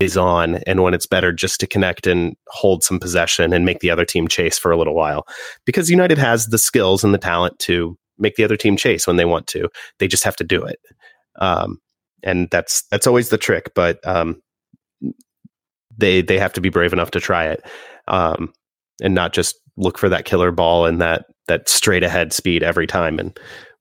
[0.00, 3.80] is on and when it's better just to connect and hold some possession and make
[3.80, 5.26] the other team chase for a little while.
[5.64, 9.16] Because United has the skills and the talent to make the other team chase when
[9.16, 9.68] they want to.
[9.98, 10.78] They just have to do it.
[11.40, 11.78] Um,
[12.22, 14.40] and that's that's always the trick, but um,
[15.96, 17.62] they they have to be brave enough to try it.
[18.08, 18.52] Um,
[19.02, 22.86] and not just look for that killer ball and that that straight ahead speed every
[22.86, 23.38] time and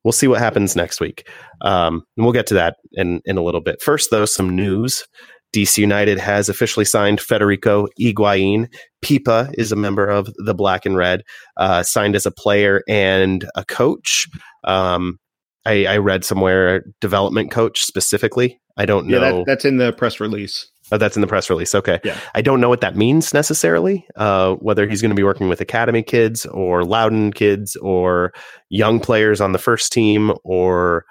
[0.08, 1.28] we'll see what happens next week.
[1.60, 3.82] Um, and we'll get to that in, in a little bit.
[3.82, 5.06] First, though, some news.
[5.54, 8.74] DC United has officially signed Federico Higuain.
[9.02, 11.24] Pipa is a member of the Black and Red,
[11.58, 14.30] uh, signed as a player and a coach.
[14.64, 15.20] Um,
[15.66, 18.62] I, I, read somewhere development coach specifically.
[18.78, 19.22] I don't know.
[19.22, 20.72] Yeah, that, that's in the press release.
[20.92, 21.76] Oh, that's in the press release.
[21.76, 22.00] Okay.
[22.04, 22.18] Yeah.
[22.34, 24.08] I don't know what that means necessarily.
[24.16, 28.34] Uh, whether he's going to be working with academy kids or Loudoun kids or
[28.70, 31.06] young players on the first team or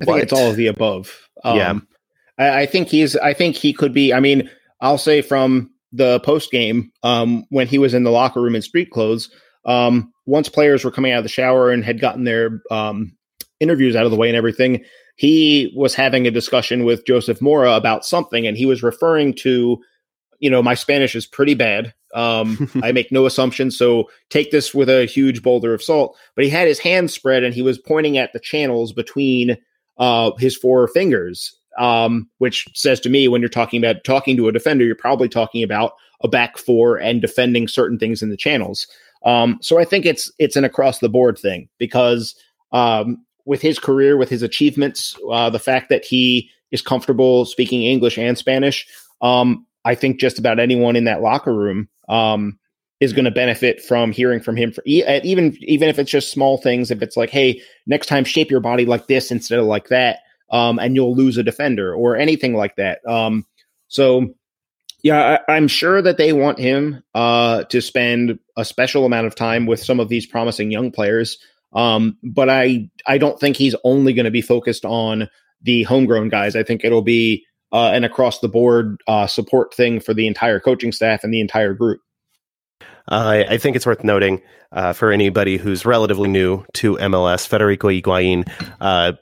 [0.00, 1.28] I think it's all of the above.
[1.44, 1.78] Um, yeah.
[2.38, 3.16] I, I, think he's.
[3.16, 4.12] I think he could be.
[4.12, 4.50] I mean,
[4.80, 8.62] I'll say from the post game um, when he was in the locker room in
[8.62, 9.30] street clothes.
[9.64, 13.16] Um, once players were coming out of the shower and had gotten their um,
[13.60, 14.84] interviews out of the way and everything,
[15.18, 19.82] he was having a discussion with Joseph Mora about something, and he was referring to,
[20.38, 21.92] you know, my Spanish is pretty bad.
[22.14, 26.16] Um, I make no assumptions, so take this with a huge boulder of salt.
[26.36, 29.58] But he had his hands spread, and he was pointing at the channels between
[29.98, 34.46] uh, his four fingers, um, which says to me, when you're talking about talking to
[34.46, 38.36] a defender, you're probably talking about a back four and defending certain things in the
[38.36, 38.86] channels.
[39.24, 42.36] Um, so I think it's it's an across the board thing because
[42.70, 47.82] um, with his career, with his achievements, uh, the fact that he is comfortable speaking
[47.82, 48.86] English and Spanish,
[49.22, 52.58] um, I think just about anyone in that locker room um,
[53.00, 54.70] is going to benefit from hearing from him.
[54.70, 58.50] For even even if it's just small things, if it's like, hey, next time shape
[58.50, 60.18] your body like this instead of like that,
[60.50, 63.00] um, and you'll lose a defender or anything like that.
[63.08, 63.46] Um,
[63.88, 64.34] So,
[65.02, 69.34] yeah, I, am sure that they want him uh, to spend a special amount of
[69.34, 71.38] time with some of these promising young players.
[71.72, 75.28] Um, but I I don't think he's only going to be focused on
[75.62, 76.56] the homegrown guys.
[76.56, 80.60] I think it'll be uh, an across the board uh, support thing for the entire
[80.60, 82.00] coaching staff and the entire group.
[83.10, 84.42] Uh, I think it's worth noting
[84.72, 88.46] uh, for anybody who's relatively new to MLS, Federico Higuain
[88.80, 89.12] uh,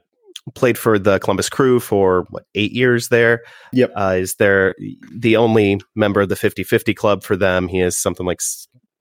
[0.55, 3.43] played for the Columbus Crew for what eight years there.
[3.73, 4.75] Yep, uh, is there
[5.13, 7.69] the only member of the 50-50 club for them?
[7.69, 8.41] He has something like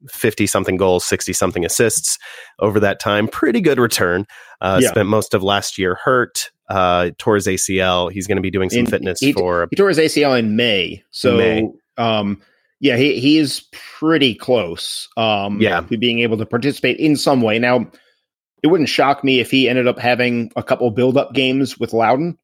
[0.10, 2.18] 50 something goals, 60 something assists
[2.60, 3.28] over that time.
[3.28, 4.26] Pretty good return.
[4.62, 4.90] Uh, yeah.
[4.90, 8.12] Spent most of last year hurt, uh, tore his ACL.
[8.12, 9.68] He's going to be doing some fitness he, for.
[9.70, 11.04] He tore his ACL in May.
[11.12, 11.70] So, May.
[11.98, 12.42] Um,
[12.80, 15.82] yeah, he, he is pretty close um, yeah.
[15.82, 17.58] to being able to participate in some way.
[17.58, 17.90] Now,
[18.64, 21.94] it wouldn't shock me if he ended up having a couple build up games with
[21.94, 22.38] Loudoun.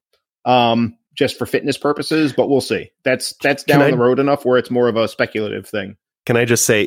[0.44, 2.90] Um, just for fitness purposes, but we'll see.
[3.04, 5.96] That's that's down I, the road enough where it's more of a speculative thing.
[6.26, 6.82] Can I just say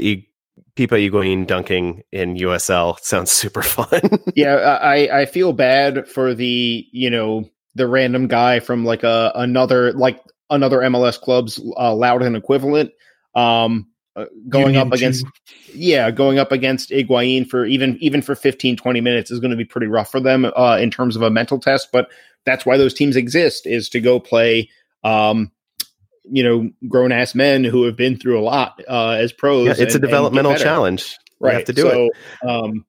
[0.76, 4.01] Pipa Higuain dunking in USL sounds super fun.
[4.36, 9.32] yeah, I I feel bad for the you know the random guy from like a
[9.36, 12.91] another like another MLS club's uh, Loudoun equivalent.
[13.34, 15.26] Um, uh, going Union up against
[15.74, 19.58] yeah going up against Higuain for even even for 15 20 minutes is going to
[19.58, 22.08] be pretty rough for them uh, in terms of a mental test but
[22.45, 24.70] that's why those teams exist is to go play
[25.03, 25.51] um,
[26.32, 29.67] you know grown ass men who have been through a lot uh, as pros.
[29.67, 31.17] Yeah, it's and, a developmental challenge.
[31.39, 31.51] Right.
[31.51, 32.47] You have to do so, it.
[32.47, 32.86] Um,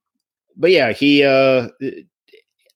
[0.56, 1.24] but yeah, he.
[1.24, 1.68] Uh,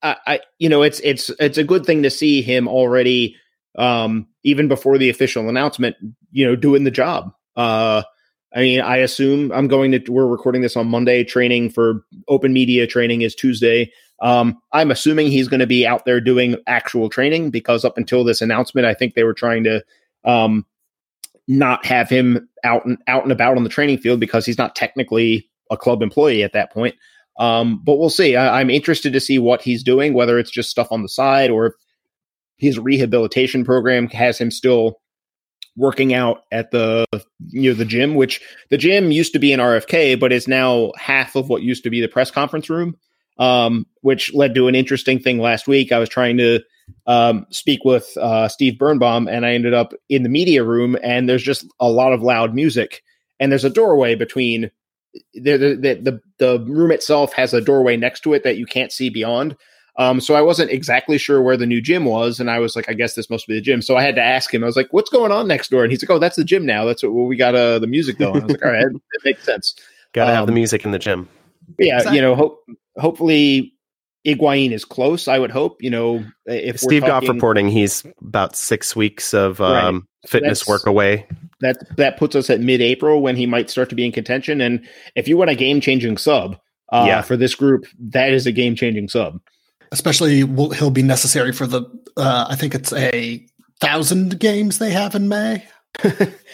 [0.02, 3.36] I, I, you know, it's it's it's a good thing to see him already,
[3.76, 5.96] um, even before the official announcement.
[6.32, 7.32] You know, doing the job.
[7.56, 8.02] Uh,
[8.54, 10.12] I mean, I assume I'm going to.
[10.12, 11.24] We're recording this on Monday.
[11.24, 13.92] Training for open media training is Tuesday.
[14.22, 18.22] Um, I'm assuming he's going to be out there doing actual training because up until
[18.22, 19.82] this announcement, I think they were trying to
[20.24, 20.66] um,
[21.48, 24.76] not have him out and out and about on the training field because he's not
[24.76, 26.94] technically a club employee at that point.
[27.38, 28.36] Um, but we'll see.
[28.36, 31.50] I, am interested to see what he's doing, whether it's just stuff on the side
[31.50, 31.74] or
[32.58, 35.00] his rehabilitation program has him still
[35.76, 37.06] working out at the
[37.48, 40.92] you know the gym, which the gym used to be in RFK, but is now
[40.98, 42.96] half of what used to be the press conference room.
[43.38, 45.92] Um, which led to an interesting thing last week.
[45.92, 46.60] I was trying to
[47.06, 51.28] um, speak with uh, Steve Birnbaum, and I ended up in the media room, and
[51.28, 53.02] there's just a lot of loud music,
[53.38, 54.70] and there's a doorway between
[55.34, 58.92] the the the, the room itself has a doorway next to it that you can't
[58.92, 59.56] see beyond.
[59.96, 62.88] Um, so I wasn't exactly sure where the new gym was, and I was like,
[62.88, 63.82] I guess this must be the gym.
[63.82, 64.62] So I had to ask him.
[64.62, 66.64] I was like, "What's going on next door?" And he's like, "Oh, that's the gym
[66.64, 66.84] now.
[66.84, 69.20] That's what well, we got uh, the music going." I was like, "All right, that
[69.24, 69.74] makes sense."
[70.12, 71.28] Got to um, have the um, music in the gym.
[71.78, 72.16] Yeah, exactly.
[72.16, 72.64] you know, hope
[72.96, 73.74] hopefully
[74.26, 75.28] Higuain is close.
[75.28, 75.82] I would hope.
[75.82, 80.30] You know, if Steve talking, Goff reporting, he's about six weeks of um, right.
[80.30, 81.26] fitness work away.
[81.60, 84.60] That that puts us at mid-April when he might start to be in contention.
[84.60, 86.58] And if you want a game-changing sub
[86.92, 87.22] uh, yeah.
[87.22, 89.40] for this group, that is a game-changing sub.
[89.92, 91.82] Especially, will, he'll be necessary for the.
[92.16, 93.46] Uh, I think it's a
[93.80, 95.64] thousand games they have in May.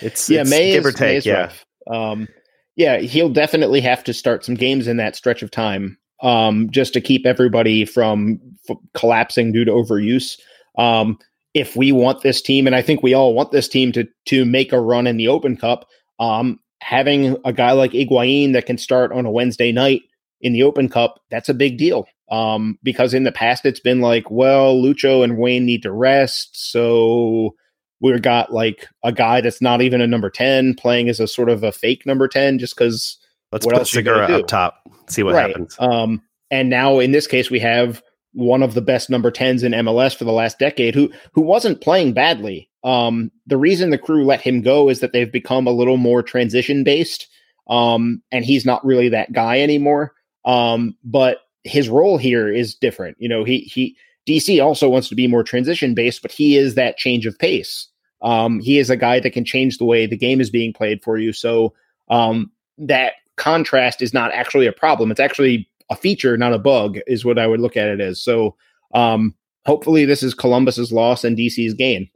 [0.00, 1.00] it's yeah, it's May give is, or take.
[1.00, 1.52] May is yeah,
[1.90, 2.28] um,
[2.76, 6.92] yeah, he'll definitely have to start some games in that stretch of time um, just
[6.94, 10.38] to keep everybody from f- collapsing due to overuse.
[10.78, 11.18] Um,
[11.54, 14.44] if we want this team, and I think we all want this team to to
[14.44, 15.86] make a run in the Open Cup,
[16.18, 20.02] um, having a guy like Higuain that can start on a Wednesday night
[20.40, 22.06] in the Open Cup, that's a big deal.
[22.30, 26.50] Um, because in the past it's been like, well, Lucho and Wayne need to rest,
[26.52, 27.54] so
[28.00, 31.48] we've got like a guy that's not even a number ten playing as a sort
[31.48, 33.18] of a fake number ten, just because
[33.52, 35.48] Let's what put Segura up top, see what right.
[35.48, 35.76] happens.
[35.78, 38.02] Um, and now in this case, we have
[38.32, 41.80] one of the best number tens in MLS for the last decade, who who wasn't
[41.80, 42.68] playing badly.
[42.84, 46.22] Um, the reason the crew let him go is that they've become a little more
[46.22, 47.28] transition based,
[47.68, 50.12] um, and he's not really that guy anymore.
[50.44, 53.16] Um, but his role here is different.
[53.18, 53.96] You know, he he
[54.26, 57.88] DC also wants to be more transition based, but he is that change of pace.
[58.22, 61.02] Um, he is a guy that can change the way the game is being played
[61.02, 61.32] for you.
[61.32, 61.74] So
[62.09, 65.11] um, that contrast is not actually a problem.
[65.11, 68.20] It's actually a feature, not a bug, is what I would look at it as.
[68.20, 68.57] So
[68.95, 69.34] um,
[69.64, 72.09] hopefully this is Columbus's loss and DC's gain.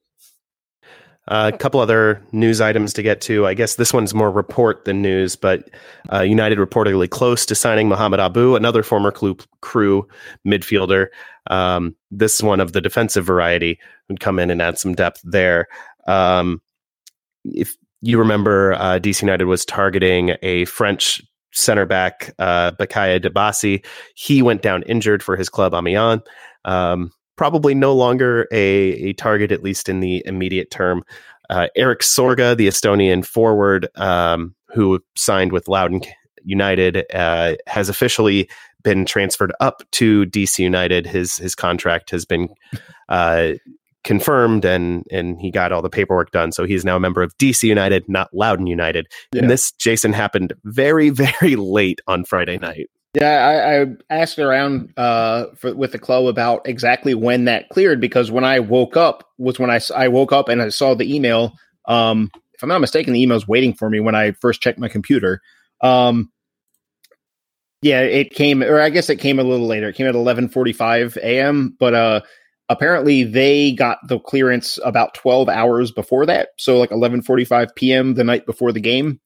[1.29, 3.47] Uh, a couple other news items to get to.
[3.47, 5.71] I guess this one's more report than news, but
[6.13, 10.09] uh, United reportedly close to signing Mohamed Abu, another former crew, crew
[10.45, 11.07] midfielder.
[11.49, 15.69] Um, this one of the defensive variety would come in and add some depth there.
[16.09, 16.61] Um,
[17.45, 21.23] if you remember uh, DC United was targeting a French
[21.53, 23.85] center back, uh, Bakaye Dibassy.
[24.15, 26.23] He went down injured for his club Amiens.
[26.65, 31.03] Um, probably no longer a, a target, at least in the immediate term.
[31.51, 36.01] uh, Erik Sorga, the Estonian forward um, who signed with Loudoun
[36.45, 38.49] United, uh, has officially
[38.83, 41.07] been transferred up to DC United.
[41.07, 42.49] His his contract has been
[43.09, 43.53] uh,
[44.05, 46.53] confirmed, and and he got all the paperwork done.
[46.53, 49.07] So he's now a member of DC United, not Loudoun United.
[49.33, 49.43] Yeah.
[49.43, 52.91] And this Jason happened very very late on Friday night.
[53.15, 58.01] Yeah, I, I asked around uh, for, with the club about exactly when that cleared
[58.01, 61.13] because when I woke up was when I I woke up and I saw the
[61.13, 61.55] email.
[61.87, 64.79] Um, if I'm not mistaken, the email was waiting for me when I first checked
[64.79, 65.41] my computer.
[65.83, 66.31] Um,
[67.83, 69.89] yeah, it came, or I guess it came a little later.
[69.89, 71.75] It came at 11:45 a.m.
[71.81, 72.21] But uh,
[72.71, 78.15] apparently they got the clearance about 12 hours before that, so like 11:45 p.m.
[78.15, 79.21] the night before the game.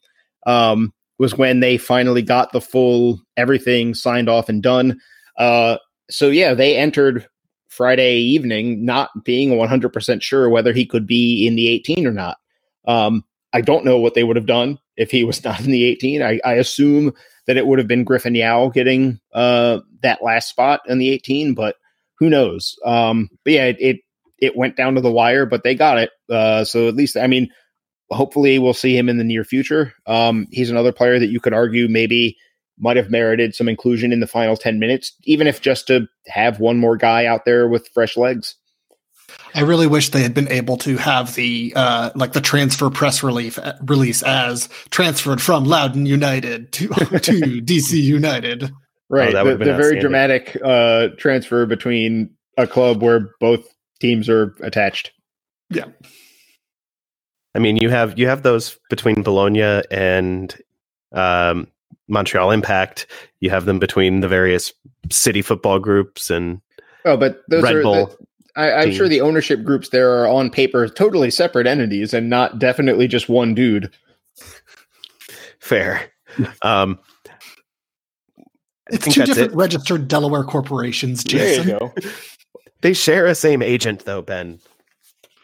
[0.47, 4.99] Um, was when they finally got the full everything signed off and done.
[5.39, 5.77] Uh,
[6.11, 7.27] so yeah, they entered
[7.69, 12.39] Friday evening not being 100% sure whether he could be in the 18 or not.
[12.87, 15.85] Um, I don't know what they would have done if he was not in the
[15.85, 16.23] 18.
[16.23, 17.13] I, I assume
[17.47, 21.55] that it would have been Griffin Yow getting uh, that last spot in the 18,
[21.55, 21.77] but
[22.25, 22.75] who knows?
[22.87, 23.97] Um, but yeah, it, it
[24.39, 26.11] it went down to the wire, but they got it.
[26.31, 27.51] Uh, so at least, I mean,
[28.11, 29.93] hopefully we'll see him in the near future.
[30.07, 32.39] Um, he's another player that you could argue maybe
[32.79, 36.61] might have merited some inclusion in the final 10 minutes, even if just to have
[36.61, 38.57] one more guy out there with fresh legs.
[39.55, 43.23] I really wish they had been able to have the uh, like the transfer press
[43.23, 48.73] relief release as transferred from Loudoun United to to DC United.
[49.11, 49.33] Right.
[49.33, 53.67] that the, would've been the very dramatic uh, transfer between a club where both
[54.01, 55.13] teams are attached.
[55.71, 55.87] Yeah.
[57.55, 60.55] I mean, you have you have those between Bologna and
[61.13, 61.69] um,
[62.09, 63.07] Montreal Impact.
[63.41, 64.73] You have them between the various
[65.11, 66.61] city football groups and
[67.05, 68.07] Oh, but those Red are Bull.
[68.07, 68.17] the-
[68.57, 72.61] I, I'm sure the ownership groups there are on paper totally separate entities and not
[72.61, 73.91] definitely just one dude.
[75.59, 76.13] fair.
[76.63, 76.99] Um,
[78.91, 79.57] I It's think two that's different it.
[79.57, 81.67] registered Delaware corporations, Jason.
[81.67, 81.95] There you go.
[82.83, 84.59] They share a same agent, though, Ben.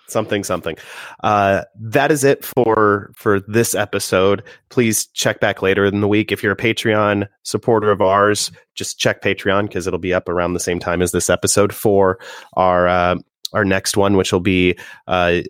[0.08, 0.76] Something, something.
[1.22, 4.42] Uh, that is it for for this episode.
[4.68, 6.32] Please check back later in the week.
[6.32, 10.52] If you're a Patreon supporter of ours, just check Patreon because it'll be up around
[10.52, 12.18] the same time as this episode for
[12.54, 13.16] our uh,
[13.54, 14.76] our next one, which will be
[15.08, 15.40] uh,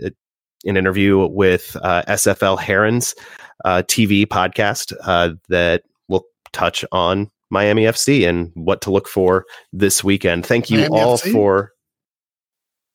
[0.64, 3.16] an interview with uh, SFL Herons
[3.64, 9.44] uh, TV podcast uh, that will touch on Miami FC and what to look for
[9.72, 10.46] this weekend.
[10.46, 11.32] Thank you Miami all FC?
[11.32, 11.72] for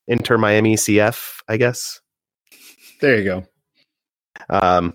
[0.08, 2.00] Inter Miami CF, I guess.
[3.02, 3.44] There you go.
[4.50, 4.94] Um,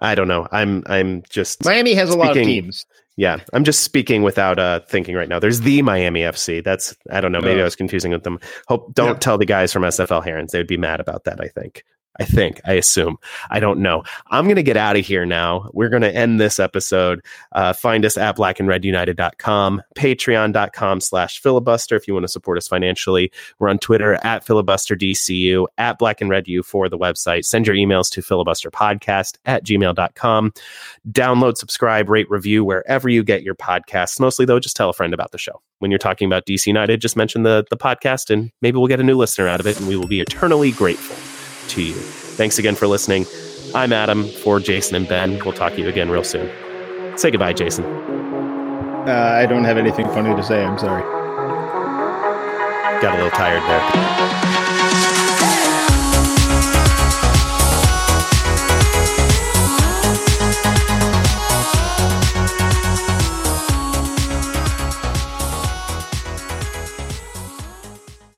[0.00, 0.48] I don't know.
[0.52, 2.84] I'm I'm just Miami has a lot of teams.
[3.16, 3.38] yeah.
[3.52, 5.38] I'm just speaking without uh thinking right now.
[5.38, 6.62] There's the Miami FC.
[6.64, 7.40] That's I don't know.
[7.40, 7.60] Maybe Yeah.
[7.62, 8.38] I was confusing with them.
[8.68, 9.18] Hope don't Yeah.
[9.18, 10.52] tell the guys from SFL Herons.
[10.52, 11.40] They would be mad about that.
[11.40, 11.84] I think.
[12.20, 12.60] I think.
[12.66, 13.16] I assume.
[13.50, 14.04] I don't know.
[14.30, 15.70] I'm gonna get out of here now.
[15.72, 17.24] We're gonna end this episode.
[17.52, 23.32] Uh, find us at blackandredunited.com, patreon.com slash filibuster if you want to support us financially.
[23.58, 27.46] We're on Twitter at filibusterdcu, at black and red u for the website.
[27.46, 30.52] Send your emails to filibusterpodcast at gmail.com.
[31.10, 34.20] Download, subscribe, rate, review wherever you get your podcasts.
[34.20, 35.62] Mostly, though, just tell a friend about the show.
[35.78, 39.00] When you're talking about DC United, just mention the, the podcast and maybe we'll get
[39.00, 41.16] a new listener out of it and we will be eternally grateful
[41.70, 41.94] to you.
[41.94, 43.26] Thanks again for listening.
[43.74, 45.38] I'm Adam for Jason and Ben.
[45.44, 46.50] We'll talk to you again real soon.
[47.16, 47.84] Say goodbye, Jason.
[47.84, 50.64] Uh, I don't have anything funny to say.
[50.64, 51.02] I'm sorry.
[53.00, 54.49] Got a little tired there.